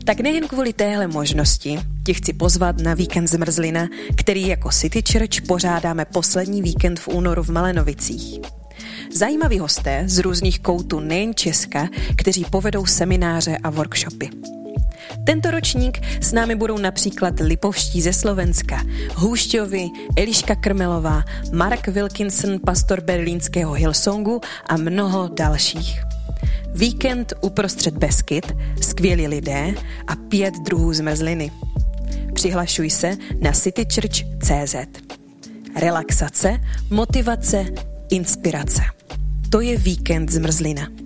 Tak 0.04 0.20
nejen 0.20 0.48
kvůli 0.48 0.72
téhle 0.72 1.06
možnosti 1.06 1.80
tě 2.04 2.14
chci 2.14 2.32
pozvat 2.32 2.78
na 2.80 2.94
víkend 2.94 3.26
zmrzlina, 3.26 3.88
který 4.16 4.48
jako 4.48 4.70
City 4.70 5.02
Church 5.12 5.46
pořádáme 5.46 6.04
poslední 6.04 6.62
víkend 6.62 7.00
v 7.00 7.08
únoru 7.08 7.42
v 7.42 7.48
Malenovicích. 7.48 8.40
Zajímaví 9.14 9.58
hosté 9.58 10.04
z 10.06 10.18
různých 10.18 10.60
koutů 10.60 11.00
nejen 11.00 11.34
Česka, 11.34 11.88
kteří 12.16 12.44
povedou 12.44 12.86
semináře 12.86 13.58
a 13.62 13.70
workshopy. 13.70 14.30
Tento 15.26 15.50
ročník 15.50 16.00
s 16.20 16.32
námi 16.32 16.54
budou 16.54 16.78
například 16.78 17.34
Lipovští 17.40 18.02
ze 18.02 18.12
Slovenska, 18.12 18.82
Hůšťovi, 19.14 19.88
Eliška 20.16 20.54
Krmelová, 20.54 21.24
Mark 21.52 21.88
Wilkinson, 21.88 22.58
pastor 22.66 23.00
berlínského 23.00 23.72
Hillsongu 23.72 24.40
a 24.66 24.76
mnoho 24.76 25.28
dalších. 25.28 26.11
Víkend 26.74 27.32
uprostřed 27.40 27.96
Beskyt, 27.96 28.52
skvělí 28.80 29.26
lidé 29.26 29.74
a 30.06 30.16
pět 30.16 30.54
druhů 30.54 30.92
zmrzliny. 30.92 31.50
Přihlašuj 32.34 32.90
se 32.90 33.16
na 33.40 33.52
citychurch.cz. 33.52 34.74
Relaxace, 35.80 36.60
motivace, 36.90 37.64
inspirace. 38.10 38.82
To 39.50 39.60
je 39.60 39.76
víkend 39.76 40.30
zmrzlina. 40.30 41.01